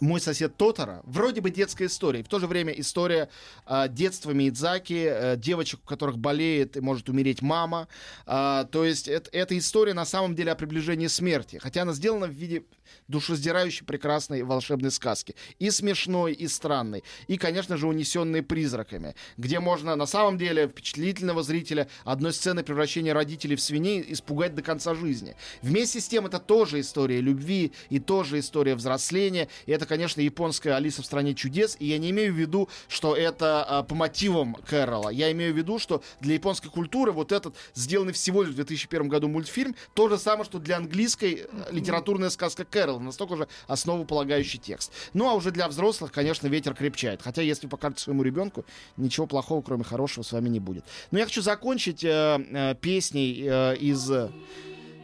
мой 0.00 0.20
сосед 0.20 0.56
Тотара, 0.56 1.00
вроде 1.04 1.40
бы 1.40 1.50
детская 1.50 1.86
история, 1.86 2.20
и 2.20 2.22
в 2.22 2.28
то 2.28 2.38
же 2.38 2.46
время 2.46 2.72
история 2.72 3.28
э, 3.66 3.88
детства 3.88 4.30
Миядзаки, 4.30 5.08
э, 5.08 5.36
девочек, 5.36 5.80
у 5.84 5.86
которых 5.86 6.18
болеет 6.18 6.76
и 6.76 6.80
может 6.80 7.08
умереть 7.08 7.42
мама. 7.42 7.88
Э, 8.26 8.64
то 8.70 8.84
есть 8.84 9.08
это, 9.08 9.30
это 9.32 9.56
история 9.56 9.94
на 9.94 10.04
самом 10.04 10.34
деле 10.34 10.52
о 10.52 10.54
приближении 10.54 11.06
смерти, 11.06 11.58
хотя 11.58 11.82
она 11.82 11.92
сделана 11.92 12.26
в 12.26 12.32
виде 12.32 12.64
душераздирающей 13.08 13.84
прекрасной 13.84 14.42
волшебной 14.42 14.90
сказки. 14.90 15.34
И 15.58 15.70
смешной, 15.70 16.32
и 16.32 16.48
странной. 16.48 17.04
И, 17.26 17.36
конечно 17.36 17.76
же, 17.76 17.86
унесенной 17.86 18.42
призраками, 18.42 19.14
где 19.36 19.60
можно 19.60 19.96
на 19.96 20.06
самом 20.06 20.38
деле 20.38 20.68
впечатлительного 20.68 21.42
зрителя 21.42 21.88
одной 22.04 22.32
сцены 22.32 22.62
превращения 22.62 23.14
родителей 23.14 23.56
в 23.56 23.60
свиней 23.60 24.04
испугать 24.08 24.54
до 24.54 24.62
конца 24.62 24.94
жизни. 24.94 25.36
Вместе 25.62 26.00
с 26.00 26.08
тем 26.08 26.26
это 26.26 26.38
тоже 26.38 26.80
история 26.80 27.20
любви 27.20 27.72
и 27.90 27.98
тоже 27.98 28.38
история 28.38 28.74
взросления. 28.74 29.48
И 29.66 29.72
это, 29.78 29.86
конечно, 29.86 30.20
японская 30.20 30.74
Алиса 30.74 31.02
в 31.02 31.06
стране 31.06 31.34
чудес. 31.34 31.76
И 31.78 31.86
я 31.86 31.98
не 31.98 32.10
имею 32.10 32.32
в 32.32 32.36
виду, 32.36 32.68
что 32.88 33.16
это 33.16 33.64
а, 33.64 33.82
по 33.82 33.94
мотивам 33.94 34.54
Кэрола. 34.54 35.10
Я 35.10 35.30
имею 35.32 35.54
в 35.54 35.56
виду, 35.56 35.78
что 35.78 36.02
для 36.20 36.34
японской 36.34 36.68
культуры 36.68 37.12
вот 37.12 37.32
этот 37.32 37.54
сделанный 37.74 38.12
всего 38.12 38.42
лишь 38.42 38.52
в 38.52 38.56
2001 38.56 39.08
году 39.08 39.28
мультфильм 39.28 39.74
то 39.94 40.08
же 40.08 40.18
самое, 40.18 40.44
что 40.44 40.58
для 40.58 40.76
английской 40.76 41.46
э, 41.50 41.68
литературная 41.70 42.30
сказка 42.30 42.64
Кэрол, 42.64 42.98
настолько 42.98 43.36
же 43.36 43.48
основополагающий 43.68 44.58
текст. 44.58 44.92
Ну 45.14 45.28
а 45.28 45.34
уже 45.34 45.52
для 45.52 45.68
взрослых, 45.68 46.12
конечно, 46.12 46.48
ветер 46.48 46.74
крепчает. 46.74 47.22
Хотя, 47.22 47.42
если 47.42 47.68
покажете 47.68 48.02
своему 48.02 48.22
ребенку, 48.24 48.64
ничего 48.96 49.26
плохого, 49.26 49.62
кроме 49.62 49.84
хорошего, 49.84 50.24
с 50.24 50.32
вами 50.32 50.48
не 50.48 50.60
будет. 50.60 50.84
Но 51.12 51.18
я 51.18 51.24
хочу 51.24 51.40
закончить 51.40 52.02
э, 52.02 52.44
э, 52.50 52.74
песней 52.80 53.44
э, 53.46 53.76
из 53.76 54.10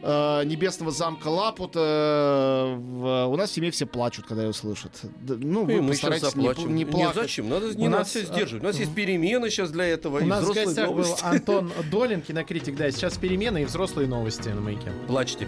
э, 0.05 0.43
небесного 0.45 0.91
замка 0.91 1.27
Лапута. 1.27 1.79
Э, 1.79 3.25
у 3.25 3.35
нас 3.35 3.49
в 3.49 3.53
семье 3.53 3.71
все 3.71 3.85
плачут, 3.85 4.25
когда 4.25 4.43
ее 4.43 4.53
слышат. 4.53 4.91
Ну, 5.27 5.65
вы 5.65 5.81
мы 5.81 5.95
сейчас 5.95 6.21
заплачем. 6.21 6.67
Не, 6.67 6.83
не 6.83 6.85
плакать. 6.85 7.15
Нет, 7.15 7.23
зачем? 7.23 7.49
Надо, 7.49 7.75
не 7.75 7.87
у 7.87 7.89
нас, 7.89 8.09
все 8.09 8.23
сдерживать. 8.25 8.63
У 8.63 8.67
нас 8.67 8.77
есть 8.77 8.93
перемены 8.93 9.49
сейчас 9.49 9.71
для 9.71 9.85
этого. 9.85 10.19
У 10.19 10.25
нас 10.25 10.45
в 10.45 10.53
гостях 10.53 10.87
новости. 10.87 11.23
был 11.23 11.29
Антон 11.29 11.71
Долин, 11.91 12.21
кинокритик. 12.21 12.75
Да, 12.75 12.89
сейчас 12.91 13.17
перемены 13.17 13.63
и 13.63 13.65
взрослые 13.65 14.07
новости 14.07 14.49
на 14.49 14.61
маяке. 14.61 14.91
Плачьте. 15.07 15.47